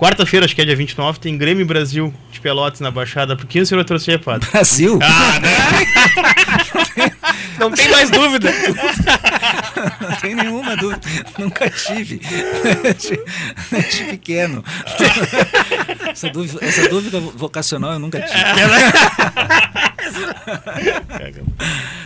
[0.00, 3.36] Quarta-feira, acho que é dia 29, tem Grêmio Brasil de Pelotas na Baixada.
[3.36, 4.48] Por que o senhor trouxe, padre?
[4.50, 4.98] Brasil?
[5.02, 7.10] Ah, né?
[7.60, 8.50] Não tem mais dúvida.
[10.00, 11.00] Não tem nenhuma dúvida.
[11.38, 12.20] Nunca tive.
[13.70, 14.64] Desde pequeno.
[16.10, 18.44] Essa dúvida, essa dúvida vocacional eu nunca tive.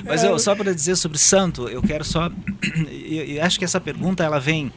[0.04, 2.30] Mas eu, só para dizer sobre santo, eu quero só.
[2.88, 4.72] Eu acho que essa pergunta ela vem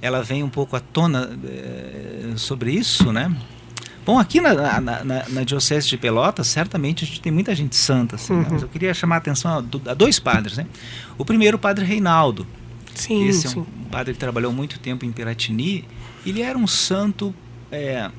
[0.00, 3.34] ela vem um pouco à tona é, sobre isso, né?
[4.08, 7.76] Bom, aqui na, na, na, na, Diocese de Pelotas, certamente a gente tem muita gente
[7.76, 8.38] santa, assim, né?
[8.38, 8.44] uhum.
[8.44, 8.50] né?
[8.52, 10.66] mas eu queria chamar a atenção a, a, dois padres, né?
[11.18, 12.46] O primeiro, o padre Reinaldo.
[12.94, 15.84] Sim, Esse é um padre que trabalhou muito tempo em Piratini.
[16.24, 17.34] Ele era um santo,
[17.70, 18.10] é,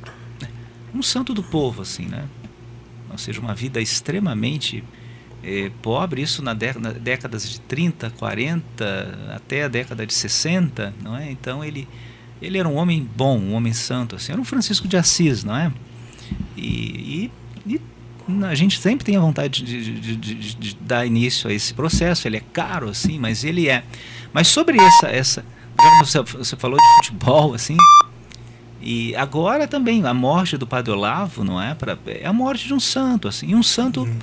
[0.94, 2.26] um santo do povo, assim, né?
[3.10, 4.84] Ou seja, uma vida extremamente
[5.44, 11.18] é, pobre, isso na, na décadas de 30, 40, até a década de 60, não
[11.18, 11.32] é?
[11.32, 11.88] Então ele,
[12.42, 15.56] ele era um homem bom, um homem santo, assim, era um Francisco de Assis, não
[15.56, 15.72] é?
[16.56, 17.32] E,
[17.66, 17.82] e, e
[18.46, 22.28] a gente sempre tem a vontade de, de, de, de, dar início a esse processo,
[22.28, 23.84] ele é caro, assim, mas ele é.
[24.32, 25.46] Mas sobre essa, essa
[26.00, 27.78] você, você falou de futebol, assim,
[28.82, 31.74] e agora também a morte do Padre Olavo, não é?
[31.74, 34.02] Pra, é a morte de um santo, assim, e um santo...
[34.02, 34.20] Uhum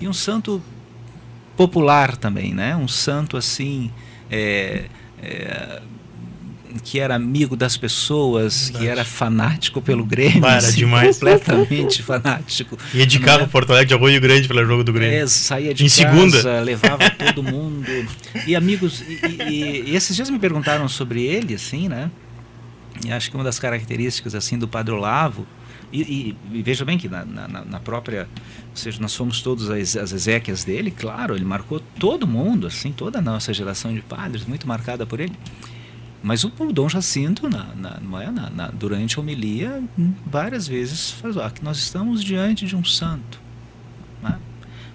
[0.00, 0.62] e um santo
[1.56, 2.76] popular também, né?
[2.76, 3.90] Um santo assim
[4.30, 4.86] é,
[5.22, 5.82] é,
[6.82, 8.84] que era amigo das pessoas, Verdade.
[8.84, 11.16] que era fanático pelo Grêmio, Para, assim, demais.
[11.16, 12.78] completamente fanático.
[12.94, 13.46] Ia de carro é?
[13.46, 15.18] Porto Alegre de Rio Grande pelo jogo do Grêmio.
[15.18, 16.60] É, saía de em casa, segunda.
[16.60, 17.86] levava todo mundo.
[18.46, 22.10] E amigos, e, e, e, esses dias me perguntaram sobre ele, assim, né?
[23.04, 25.46] E acho que uma das características assim do Padre Olavo
[25.92, 26.02] e,
[26.52, 28.28] e, e, veja bem que na, na, na, própria,
[28.70, 32.92] ou seja, nós fomos todos as, as exéquias dele, claro, ele marcou todo mundo, assim,
[32.92, 35.32] toda a nossa geração de padres, muito marcada por ele.
[36.26, 39.80] Mas o, o Dom Jacinto, na, na, é, na, durante a homilia,
[40.26, 43.40] várias vezes faz, ah, que nós estamos diante de um santo.
[44.20, 44.36] Né?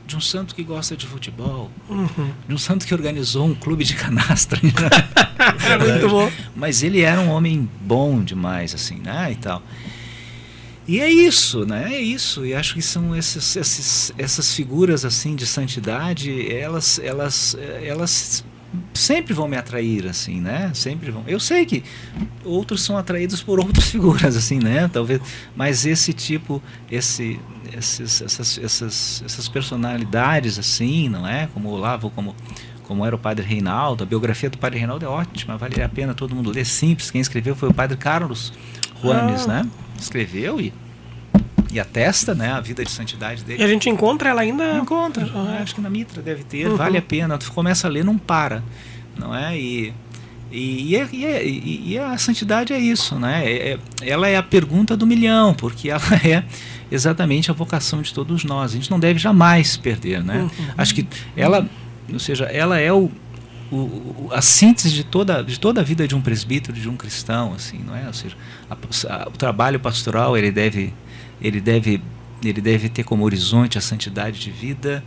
[0.06, 2.32] De um santo que gosta de futebol, uhum.
[2.46, 4.60] de um santo que organizou um clube de canastra.
[5.72, 6.30] é muito bom.
[6.54, 9.32] Mas ele era um homem bom demais, assim, né?
[9.32, 9.64] E tal.
[10.86, 11.94] E é isso, né?
[11.94, 12.46] É isso.
[12.46, 18.44] E acho que são esses, esses, essas figuras assim de santidade, elas, elas, elas
[18.94, 20.72] sempre vão me atrair, assim, né?
[20.74, 21.24] Sempre vão.
[21.28, 21.84] Eu sei que
[22.44, 24.90] outros são atraídos por outras figuras, assim, né?
[24.92, 25.22] Talvez,
[25.56, 27.40] mas esse tipo, esse,
[27.78, 31.48] esses, essas, essas, essas personalidades, assim, não é?
[31.54, 32.36] Como o Olavo, como
[32.84, 36.14] como era o Padre Reinaldo, a biografia do Padre Reinaldo é ótima, vale a pena
[36.14, 36.66] todo mundo ler.
[36.66, 38.52] Simples, quem escreveu foi o Padre Carlos
[39.02, 39.64] Juanes, ah.
[39.64, 39.70] né?
[39.98, 40.74] Escreveu e
[41.72, 43.62] e atesta né, a vida de santidade dele.
[43.62, 44.78] E a gente encontra ela ainda?
[44.78, 45.58] Encontra, uhum.
[45.62, 46.76] acho que na Mitra deve ter, uhum.
[46.76, 47.38] vale a pena.
[47.38, 48.62] Tu começa a ler, não para,
[49.18, 49.58] não é?
[49.58, 49.94] E,
[50.52, 53.50] e, e, é, e, é, e a santidade é isso, né?
[53.50, 56.44] É, é, ela é a pergunta do milhão, porque ela é
[56.92, 58.72] exatamente a vocação de todos nós.
[58.72, 60.42] A gente não deve jamais perder, né?
[60.42, 60.66] Uhum.
[60.78, 61.08] Acho que
[61.38, 61.66] ela,
[62.12, 63.10] ou seja, ela é o,
[63.72, 67.54] o, a síntese de toda, de toda a vida de um presbítero, de um cristão,
[67.54, 68.08] assim, não é?
[68.08, 68.36] Ou seja,
[68.70, 70.94] a, a, o trabalho pastoral ele deve
[71.42, 72.02] ele deve,
[72.44, 75.04] ele deve ter como horizonte a santidade de vida.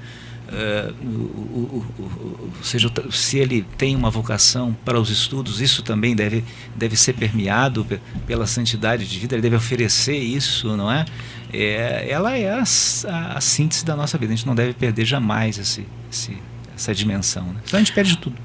[0.47, 5.83] Uh, o, o, o, ou seja, se ele tem uma vocação para os estudos, isso
[5.83, 6.45] também deve,
[6.77, 7.87] deve ser permeado
[8.27, 11.07] pela santidade de vida, ele deve oferecer isso, não é?
[11.51, 12.63] é ela é a,
[13.09, 16.37] a, a, síntese da nossa vida, a gente não deve perder jamais esse, esse,
[16.77, 17.45] essa dimensão.
[17.45, 17.61] Né?
[17.65, 18.37] Senão a gente perde tudo.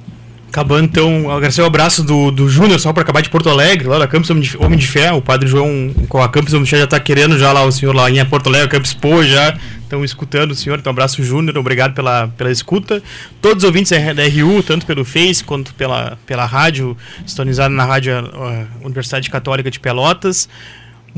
[0.49, 3.99] Acabando então, agradecer o abraço do, do Júnior, só para acabar de Porto Alegre, lá
[3.99, 5.11] da Campus Homem de, Homem de Fé.
[5.13, 7.71] O padre João com a Campus Homem de Fé já está querendo já lá o
[7.71, 10.79] senhor lá em Porto Alegre, Campus Pô, já estão escutando o senhor.
[10.79, 13.01] Então, abraço Júnior, obrigado pela, pela escuta.
[13.39, 16.97] Todos os ouvintes da RU, tanto pelo Face quanto pela, pela rádio,
[17.27, 20.49] sintonizado na Rádio uh, Universidade Católica de Pelotas.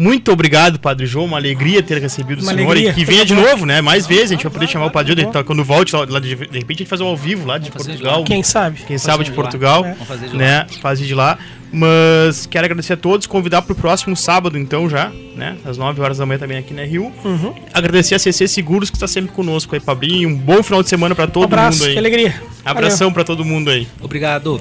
[0.02, 1.26] Muito obrigado, Padre João.
[1.26, 2.90] Uma alegria ter recebido uma o senhor alegria.
[2.90, 3.82] e que venha de novo, né?
[3.82, 5.44] Mais vezes, a gente vai poder chamar o Padre João.
[5.44, 8.24] Quando volte, lá, de, de repente a gente faz um ao vivo lá de Portugal.
[8.24, 8.82] Quem sabe?
[8.88, 9.84] Quem sabe de, Portugal.
[9.84, 10.66] Vamos fazer de né?
[10.82, 11.38] Fazer de lá.
[11.72, 15.56] Mas quero agradecer a todos, convidar para o próximo sábado, então, já, né?
[15.64, 17.14] Às 9 horas da manhã também aqui na Rio.
[17.24, 17.54] Uhum.
[17.72, 20.30] Agradecer a CC Seguros que está sempre conosco aí, Pablinho.
[20.30, 21.94] Um bom final de semana para todo um abraço, mundo aí.
[21.94, 22.42] Que alegria.
[22.66, 23.88] Abração para todo mundo aí.
[24.02, 24.60] Obrigado.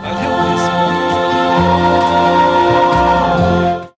[0.00, 0.62] Valeu.